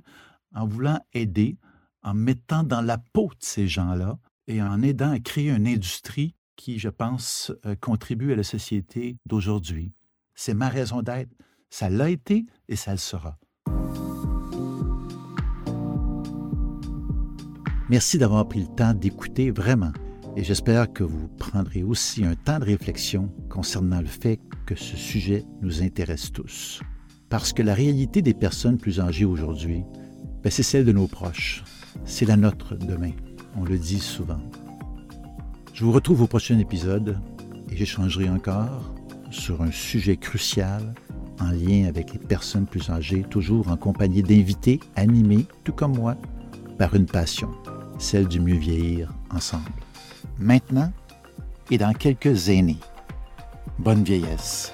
en 0.55 0.67
voulant 0.67 1.01
aider, 1.13 1.59
en 2.03 2.15
mettant 2.15 2.63
dans 2.63 2.81
la 2.81 2.97
peau 2.97 3.29
de 3.29 3.45
ces 3.45 3.67
gens-là 3.67 4.19
et 4.47 4.63
en 4.63 4.83
aidant 4.83 5.11
à 5.11 5.19
créer 5.19 5.51
une 5.51 5.67
industrie 5.67 6.37
qui, 6.57 6.79
je 6.79 6.89
pense, 6.89 7.53
euh, 7.67 7.75
contribue 7.75 8.33
à 8.33 8.37
la 8.37 8.45
société 8.45 9.17
d'aujourd'hui. 9.27 9.93
C'est 10.35 10.55
ma 10.55 10.69
raison 10.69 11.03
d'être. 11.03 11.31
Ça 11.71 11.91
l'a 11.91 12.09
été 12.09 12.47
et 12.69 12.77
ça 12.77 12.93
le 12.93 12.99
sera. 12.99 13.39
Merci 17.91 18.19
d'avoir 18.19 18.47
pris 18.47 18.61
le 18.61 18.69
temps 18.69 18.95
d'écouter 18.95 19.51
vraiment 19.51 19.91
et 20.37 20.45
j'espère 20.45 20.93
que 20.93 21.03
vous 21.03 21.27
prendrez 21.27 21.83
aussi 21.83 22.25
un 22.25 22.37
temps 22.37 22.61
de 22.61 22.65
réflexion 22.65 23.33
concernant 23.49 24.01
le 24.01 24.07
fait 24.07 24.39
que 24.65 24.77
ce 24.77 24.97
sujet 24.97 25.45
nous 25.61 25.83
intéresse 25.83 26.31
tous. 26.31 26.81
Parce 27.31 27.53
que 27.53 27.65
la 27.65 27.75
réalité 27.75 28.23
des 28.23 28.33
personnes 28.33 28.79
plus 28.79 29.01
âgées 29.01 29.25
aujourd'hui, 29.25 29.83
ben, 30.41 30.51
c'est 30.51 30.63
celle 30.63 30.85
de 30.85 30.93
nos 30.93 31.09
proches. 31.09 31.65
C'est 32.05 32.27
la 32.27 32.37
nôtre 32.37 32.77
demain. 32.77 33.11
On 33.57 33.65
le 33.65 33.77
dit 33.77 33.99
souvent. 33.99 34.41
Je 35.75 35.85
vous 35.85 35.91
retrouve 35.91 36.23
au 36.23 36.29
prochain 36.29 36.61
épisode 36.61 37.19
et 37.73 37.77
j'échangerai 37.77 38.29
encore 38.29 38.95
sur 39.33 39.63
un 39.63 39.73
sujet 39.73 40.17
crucial 40.17 40.95
en 41.41 41.51
lien 41.51 41.87
avec 41.89 42.13
les 42.13 42.21
personnes 42.21 42.67
plus 42.67 42.89
âgées, 42.89 43.25
toujours 43.29 43.69
en 43.69 43.77
compagnie 43.77 44.23
d'invités 44.23 44.79
animés, 44.95 45.47
tout 45.65 45.73
comme 45.73 45.97
moi, 45.97 46.17
par 46.79 46.95
une 46.95 47.07
passion, 47.07 47.51
celle 48.01 48.27
du 48.27 48.41
mieux 48.41 48.57
vieillir 48.57 49.13
ensemble. 49.31 49.71
Maintenant 50.39 50.91
et 51.71 51.79
dans 51.79 51.93
quelques 51.93 52.49
années. 52.49 52.79
Bonne 53.79 54.03
vieillesse. 54.03 54.73